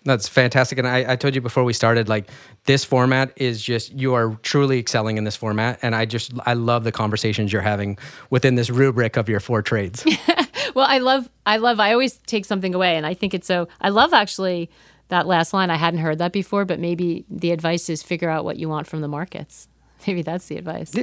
[0.07, 0.79] That's fantastic.
[0.79, 2.31] And I, I told you before we started, like
[2.65, 5.81] this format is just you are truly excelling in this format.
[5.83, 7.99] And I just I love the conversations you're having
[8.31, 10.05] within this rubric of your four trades.
[10.75, 13.67] well, I love I love I always take something away and I think it's so
[13.81, 14.71] I love actually
[15.09, 15.71] that last line.
[15.71, 18.87] I hadn't heard that before, but maybe the advice is figure out what you want
[18.87, 19.69] from the markets.
[20.07, 20.95] Maybe that's the advice.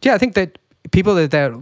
[0.00, 0.58] Yeah, I think that
[0.90, 1.52] people that, that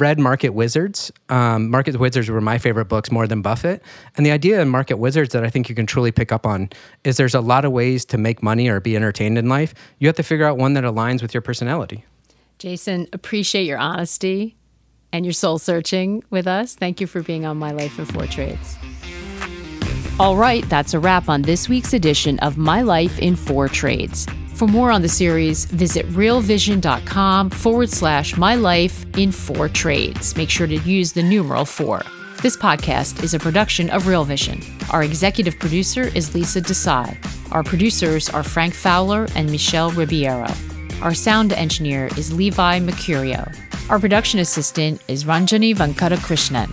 [0.00, 3.82] read Market Wizards, um, Market Wizards were my favorite books more than Buffett.
[4.16, 6.70] And the idea in Market Wizards that I think you can truly pick up on
[7.04, 9.74] is there's a lot of ways to make money or be entertained in life.
[9.98, 12.04] You have to figure out one that aligns with your personality.
[12.58, 14.56] Jason, appreciate your honesty
[15.12, 16.74] and your soul searching with us.
[16.74, 18.76] Thank you for being on My Life in Four Trades.
[20.20, 24.26] All right, that's a wrap on this week's edition of My Life in Four Trades.
[24.60, 30.36] For more on the series, visit realvision.com forward slash my life in four trades.
[30.36, 32.02] Make sure to use the numeral four.
[32.42, 34.60] This podcast is a production of Real Vision.
[34.90, 37.16] Our executive producer is Lisa Desai.
[37.52, 40.52] Our producers are Frank Fowler and Michelle Ribeiro.
[41.00, 43.50] Our sound engineer is Levi Mercurio.
[43.88, 46.68] Our production assistant is Ranjani Venkatakrishnan.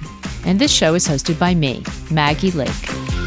[0.46, 3.27] And this show is hosted by me, Maggie Lake.